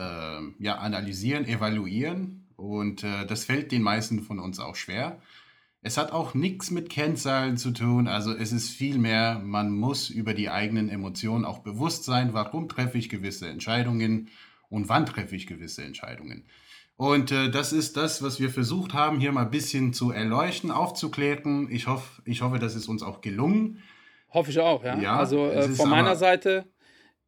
[0.59, 2.47] ja, analysieren, evaluieren.
[2.57, 5.21] Und äh, das fällt den meisten von uns auch schwer.
[5.81, 8.07] Es hat auch nichts mit Kennzahlen zu tun.
[8.07, 12.99] Also es ist vielmehr, man muss über die eigenen Emotionen auch bewusst sein, warum treffe
[12.99, 14.29] ich gewisse Entscheidungen
[14.73, 16.47] und wann treffe ich gewisse Entscheidungen.
[16.97, 20.71] Und äh, das ist das, was wir versucht haben, hier mal ein bisschen zu erleuchten,
[20.71, 21.69] aufzuklären.
[21.71, 23.83] Ich, hoff, ich hoffe, das ist uns auch gelungen.
[24.31, 24.99] Hoffe ich auch, ja.
[24.99, 26.65] ja also äh, von meiner Seite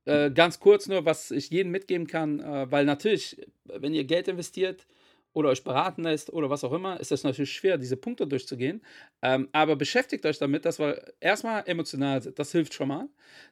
[0.07, 4.29] äh, ganz kurz nur, was ich jedem mitgeben kann, äh, weil natürlich, wenn ihr Geld
[4.29, 4.87] investiert,
[5.35, 8.81] oder euch beraten lässt oder was auch immer, ist das natürlich schwer, diese Punkte durchzugehen.
[9.21, 12.39] Ähm, aber beschäftigt euch damit, dass wir erstmal emotional sind.
[12.39, 13.09] Das hilft schon mal.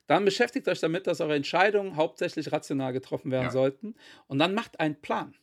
[0.07, 3.51] Dann beschäftigt euch damit, dass eure Entscheidungen hauptsächlich rational getroffen werden ja.
[3.51, 3.95] sollten.
[4.28, 5.35] Und dann macht einen Plan.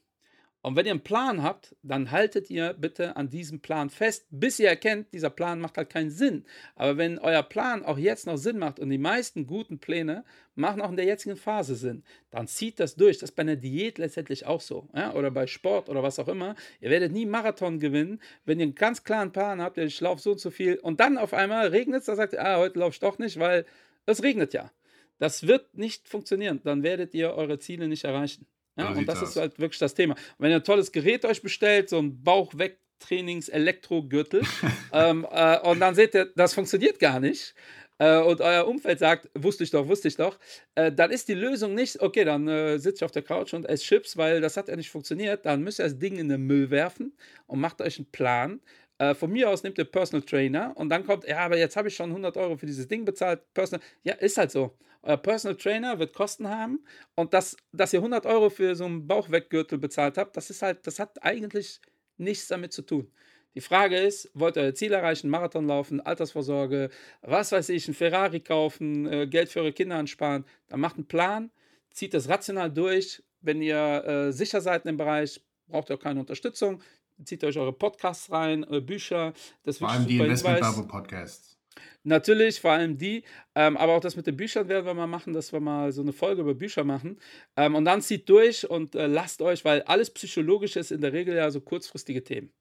[0.61, 4.59] Und wenn ihr einen Plan habt, dann haltet ihr bitte an diesem Plan fest, bis
[4.59, 6.45] ihr erkennt, dieser Plan macht halt keinen Sinn.
[6.75, 10.81] Aber wenn euer Plan auch jetzt noch Sinn macht und die meisten guten Pläne machen
[10.81, 13.19] auch in der jetzigen Phase Sinn, dann zieht das durch.
[13.19, 14.89] Das ist bei einer Diät letztendlich auch so.
[14.93, 15.13] Ja?
[15.13, 16.55] Oder bei Sport oder was auch immer.
[16.81, 20.31] Ihr werdet nie Marathon gewinnen, wenn ihr einen ganz klaren Plan habt, ich laufe so
[20.31, 22.95] und so viel und dann auf einmal regnet es, dann sagt ihr, ah, heute laufe
[22.95, 23.65] ich doch nicht, weil
[24.05, 24.71] es regnet ja.
[25.19, 26.61] Das wird nicht funktionieren.
[26.63, 28.45] Dann werdet ihr eure Ziele nicht erreichen.
[28.77, 29.29] Ja, und das aus.
[29.29, 30.13] ist halt wirklich das Thema.
[30.13, 34.41] Und wenn ihr ein tolles Gerät euch bestellt, so ein Bauchweg-Trainings-Elektrogürtel,
[34.93, 37.55] ähm, äh, und dann seht ihr, das funktioniert gar nicht,
[37.99, 40.39] äh, und euer Umfeld sagt, wusste ich doch, wusste ich doch,
[40.75, 43.65] äh, dann ist die Lösung nicht, okay, dann äh, sitze ich auf der Couch und
[43.65, 45.45] esse Chips, weil das hat ja nicht funktioniert.
[45.45, 47.13] Dann müsst ihr das Ding in den Müll werfen
[47.45, 48.61] und macht euch einen Plan.
[48.99, 51.87] Äh, von mir aus nehmt ihr Personal Trainer und dann kommt, ja, aber jetzt habe
[51.87, 53.41] ich schon 100 Euro für dieses Ding bezahlt.
[53.53, 54.77] Personal, ja, ist halt so.
[55.01, 56.83] Euer Personal Trainer wird Kosten haben
[57.15, 60.85] und das, dass ihr 100 Euro für so einen Bauchweggürtel bezahlt habt, das ist halt,
[60.85, 61.79] das hat eigentlich
[62.17, 63.09] nichts damit zu tun.
[63.55, 66.89] Die Frage ist, wollt ihr euer Ziel erreichen, Marathon laufen, Altersvorsorge,
[67.21, 71.07] was weiß ich, ein Ferrari kaufen, äh, Geld für eure Kinder ansparen, dann macht einen
[71.07, 71.51] Plan,
[71.91, 73.23] zieht das rational durch.
[73.41, 76.81] Wenn ihr äh, sicher seid in dem Bereich, braucht ihr auch keine Unterstützung.
[77.23, 79.33] Zieht euch eure Podcasts rein, äh, Bücher.
[79.63, 81.57] Das Vor allem die Investment Bubble Podcasts.
[82.03, 83.23] Natürlich, vor allem die,
[83.55, 86.01] ähm, aber auch das mit den Büchern werden wir mal machen, dass wir mal so
[86.01, 87.19] eine Folge über Bücher machen.
[87.57, 91.13] Ähm, und dann zieht durch und äh, lasst euch, weil alles Psychologische ist in der
[91.13, 92.51] Regel ja so kurzfristige Themen.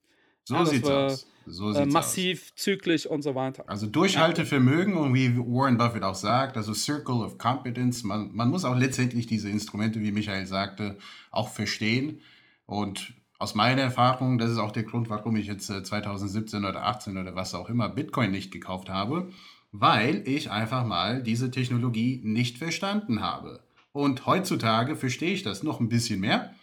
[0.44, 1.26] So ja, sieht's aus.
[1.46, 2.54] So äh, massiv, aus.
[2.56, 3.64] zyklisch und so weiter.
[3.68, 8.64] Also Durchhaltevermögen und wie Warren Buffett auch sagt, also Circle of Competence, man, man muss
[8.64, 10.98] auch letztendlich diese Instrumente, wie Michael sagte,
[11.30, 12.20] auch verstehen.
[12.66, 16.84] Und aus meiner Erfahrung, das ist auch der Grund, warum ich jetzt 2017 äh, oder
[16.84, 19.30] 18 oder was auch immer Bitcoin nicht gekauft habe,
[19.70, 23.60] weil ich einfach mal diese Technologie nicht verstanden habe.
[23.92, 26.54] Und heutzutage verstehe ich das noch ein bisschen mehr.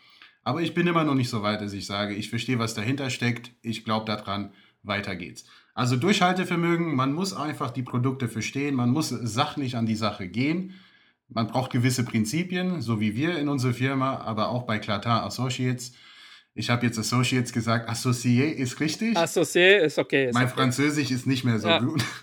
[0.44, 3.10] Aber ich bin immer noch nicht so weit, dass ich sage, ich verstehe, was dahinter
[3.10, 3.52] steckt.
[3.62, 4.52] Ich glaube daran,
[4.84, 5.46] weiter geht's.
[5.74, 10.74] Also Durchhaltevermögen, man muss einfach die Produkte verstehen, man muss sachlich an die Sache gehen.
[11.28, 15.94] Man braucht gewisse Prinzipien, so wie wir in unserer Firma, aber auch bei Clatin Associates.
[16.58, 19.18] Ich habe jetzt Associates gesagt, Associé ist richtig.
[19.18, 20.28] Associé ist okay.
[20.28, 20.54] Ist mein okay.
[20.56, 21.80] Französisch ist nicht mehr so ja.
[21.80, 22.02] gut.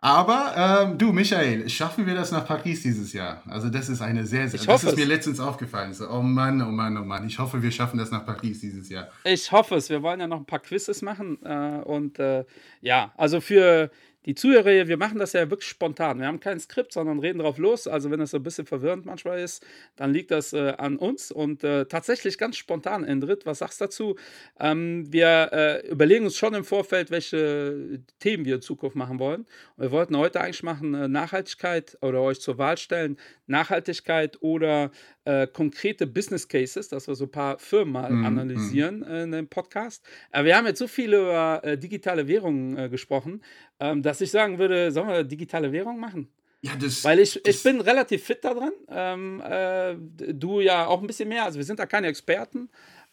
[0.00, 3.42] Aber ähm, du, Michael, schaffen wir das nach Paris dieses Jahr?
[3.46, 4.60] Also das ist eine sehr, sehr.
[4.60, 4.96] Ich das ist es.
[4.96, 5.92] mir letztens aufgefallen.
[5.92, 7.26] So, oh Mann, oh Mann, oh Mann.
[7.26, 9.08] Ich hoffe, wir schaffen das nach Paris dieses Jahr.
[9.24, 9.90] Ich hoffe es.
[9.90, 11.38] Wir wollen ja noch ein paar Quizzes machen.
[11.44, 12.44] Äh, und äh,
[12.80, 13.90] ja, also für
[14.26, 16.18] die Zuhörer, wir machen das ja wirklich spontan.
[16.18, 17.86] Wir haben kein Skript, sondern reden drauf los.
[17.86, 19.64] Also wenn das so ein bisschen verwirrend manchmal ist,
[19.94, 23.46] dann liegt das äh, an uns und äh, tatsächlich ganz spontan, Endrit.
[23.46, 24.16] Was sagst du dazu?
[24.58, 29.46] Ähm, wir äh, überlegen uns schon im Vorfeld, welche Themen wir in Zukunft machen wollen.
[29.76, 34.90] Und wir wollten heute eigentlich machen äh, Nachhaltigkeit oder euch zur Wahl stellen, Nachhaltigkeit oder
[35.26, 39.24] äh, konkrete Business Cases, dass wir so ein paar Firmen mal mm, analysieren mm.
[39.24, 40.02] in dem Podcast.
[40.32, 43.42] Aber wir haben jetzt so viel über äh, digitale Währungen gesprochen,
[43.80, 46.28] ähm, dass ich sagen würde, sollen wir digitale Währung machen?
[46.62, 48.72] Ja, das, Weil ich, das, ich bin relativ fit da dran.
[48.88, 51.44] Ähm, äh, du ja auch ein bisschen mehr.
[51.44, 52.68] Also wir sind da keine Experten.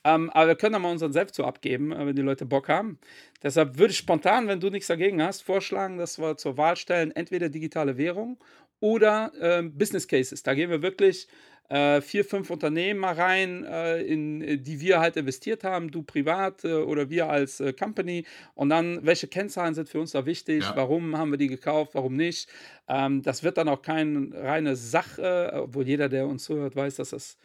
[0.05, 2.67] Ähm, aber wir können da mal unseren Selbst so abgeben, äh, wenn die Leute Bock
[2.67, 2.99] haben.
[3.41, 7.11] Deshalb würde ich spontan, wenn du nichts dagegen hast, vorschlagen, dass wir zur Wahl stellen,
[7.11, 8.37] entweder digitale Währung
[8.83, 10.43] oder äh, Business Cases.
[10.43, 11.29] Da gehen wir wirklich
[11.69, 16.03] äh, vier, fünf Unternehmen mal rein, äh, in äh, die wir halt investiert haben, du
[16.03, 18.25] privat äh, oder wir als äh, Company.
[18.55, 20.63] Und dann, welche Kennzahlen sind für uns da wichtig?
[20.63, 20.75] Ja.
[20.75, 21.95] Warum haben wir die gekauft?
[21.95, 22.49] Warum nicht?
[22.89, 27.11] Ähm, das wird dann auch kein reines Sach, obwohl jeder, der uns zuhört, weiß, dass
[27.11, 27.37] das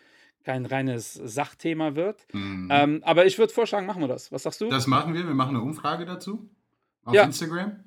[0.42, 2.26] kein reines Sachthema wird.
[2.32, 2.68] Mhm.
[2.72, 4.32] Ähm, aber ich würde vorschlagen, machen wir das.
[4.32, 4.68] Was sagst du?
[4.70, 5.24] Das machen wir.
[5.24, 6.50] Wir machen eine Umfrage dazu
[7.04, 7.22] auf ja.
[7.22, 7.84] Instagram.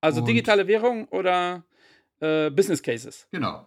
[0.00, 1.64] Also Und digitale Währung oder
[2.20, 3.26] Business Cases.
[3.30, 3.66] Genau.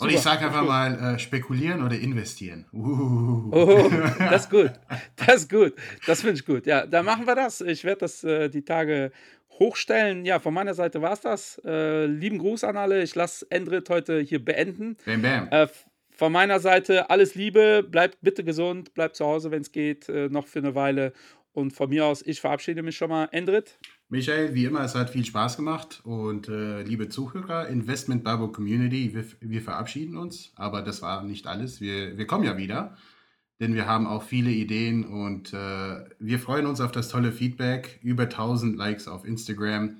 [0.00, 2.66] Und ich sage einfach mal, äh, spekulieren oder investieren.
[2.72, 3.50] Uh.
[3.50, 4.70] Oh, das ist gut.
[5.16, 5.74] Das ist gut.
[6.06, 6.66] Das finde ich gut.
[6.66, 7.60] Ja, dann machen wir das.
[7.60, 9.10] Ich werde das äh, die Tage
[9.58, 10.24] hochstellen.
[10.24, 11.60] Ja, von meiner Seite war es das.
[11.64, 13.02] Äh, lieben Gruß an alle.
[13.02, 14.96] Ich lasse Endrit heute hier beenden.
[15.04, 15.48] Bam, bam.
[15.50, 15.66] Äh,
[16.12, 17.82] von meiner Seite alles Liebe.
[17.82, 18.94] Bleibt bitte gesund.
[18.94, 21.12] Bleibt zu Hause, wenn es geht, äh, noch für eine Weile.
[21.52, 23.28] Und von mir aus, ich verabschiede mich schon mal.
[23.32, 23.78] Endrit.
[24.10, 26.00] Michael, wie immer, es hat viel Spaß gemacht.
[26.04, 30.52] Und äh, liebe Zuhörer, Investment Bubble Community, wir, wir, verabschieden uns.
[30.56, 31.80] Aber das war nicht alles.
[31.80, 32.96] Wir, wir kommen ja wieder,
[33.60, 38.00] denn wir haben auch viele Ideen und äh, wir freuen uns auf das tolle Feedback.
[38.02, 39.98] Über 1000 Likes auf Instagram.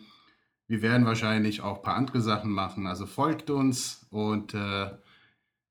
[0.68, 2.86] Wir werden wahrscheinlich auch ein paar andere Sachen machen.
[2.86, 4.90] Also folgt uns und äh,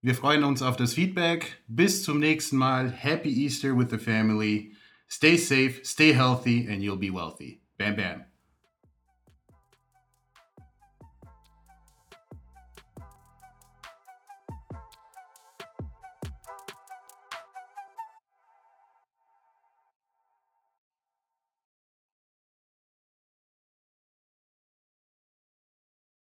[0.01, 1.63] wir freuen uns auf das Feedback.
[1.67, 2.91] Bis zum nächsten Mal.
[2.91, 4.73] Happy Easter with the family.
[5.09, 7.61] Stay safe, stay healthy, and you'll be wealthy.
[7.77, 8.26] Bam, bam.